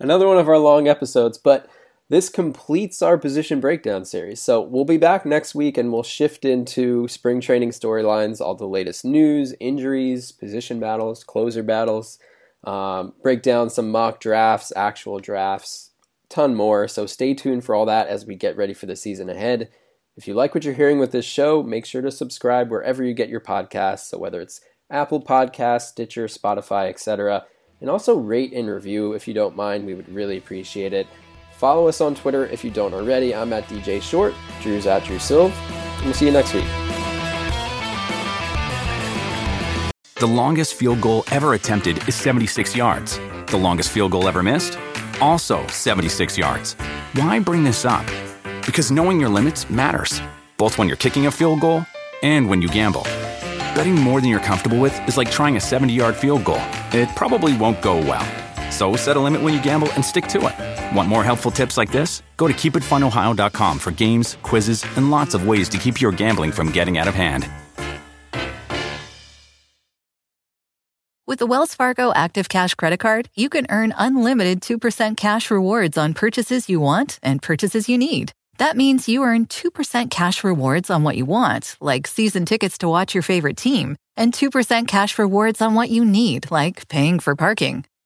[0.00, 1.68] Another one of our long episodes, but
[2.12, 4.38] this completes our position breakdown series.
[4.38, 8.66] So we'll be back next week and we'll shift into spring training storylines, all the
[8.66, 12.18] latest news, injuries, position battles, closer battles,
[12.64, 15.92] um, break down some mock drafts, actual drafts,
[16.28, 16.86] ton more.
[16.86, 19.70] So stay tuned for all that as we get ready for the season ahead.
[20.14, 23.14] If you like what you're hearing with this show, make sure to subscribe wherever you
[23.14, 24.10] get your podcasts.
[24.10, 24.60] So whether it's
[24.90, 27.46] Apple Podcasts, Stitcher, Spotify, etc.
[27.80, 29.86] And also rate and review if you don't mind.
[29.86, 31.06] We would really appreciate it.
[31.62, 33.32] Follow us on Twitter if you don't already.
[33.32, 34.34] I'm at DJ Short.
[34.60, 35.52] Drew's at Drew Silv.
[35.98, 36.66] And we'll see you next week.
[40.16, 43.20] The longest field goal ever attempted is 76 yards.
[43.46, 44.76] The longest field goal ever missed?
[45.22, 46.74] also 76 yards.
[47.14, 48.04] Why bring this up?
[48.66, 50.20] Because knowing your limits matters,
[50.58, 51.86] both when you're kicking a field goal
[52.24, 53.04] and when you gamble.
[53.74, 56.60] Betting more than you're comfortable with is like trying a 70 yard field goal,
[56.92, 58.41] it probably won't go well.
[58.72, 60.96] So set a limit when you gamble and stick to it.
[60.96, 62.22] Want more helpful tips like this?
[62.38, 66.72] Go to keepitfunohio.com for games, quizzes, and lots of ways to keep your gambling from
[66.72, 67.48] getting out of hand.
[71.26, 75.96] With the Wells Fargo Active Cash Credit Card, you can earn unlimited 2% cash rewards
[75.96, 78.32] on purchases you want and purchases you need.
[78.58, 82.88] That means you earn 2% cash rewards on what you want, like season tickets to
[82.88, 87.34] watch your favorite team, and 2% cash rewards on what you need, like paying for
[87.34, 87.84] parking.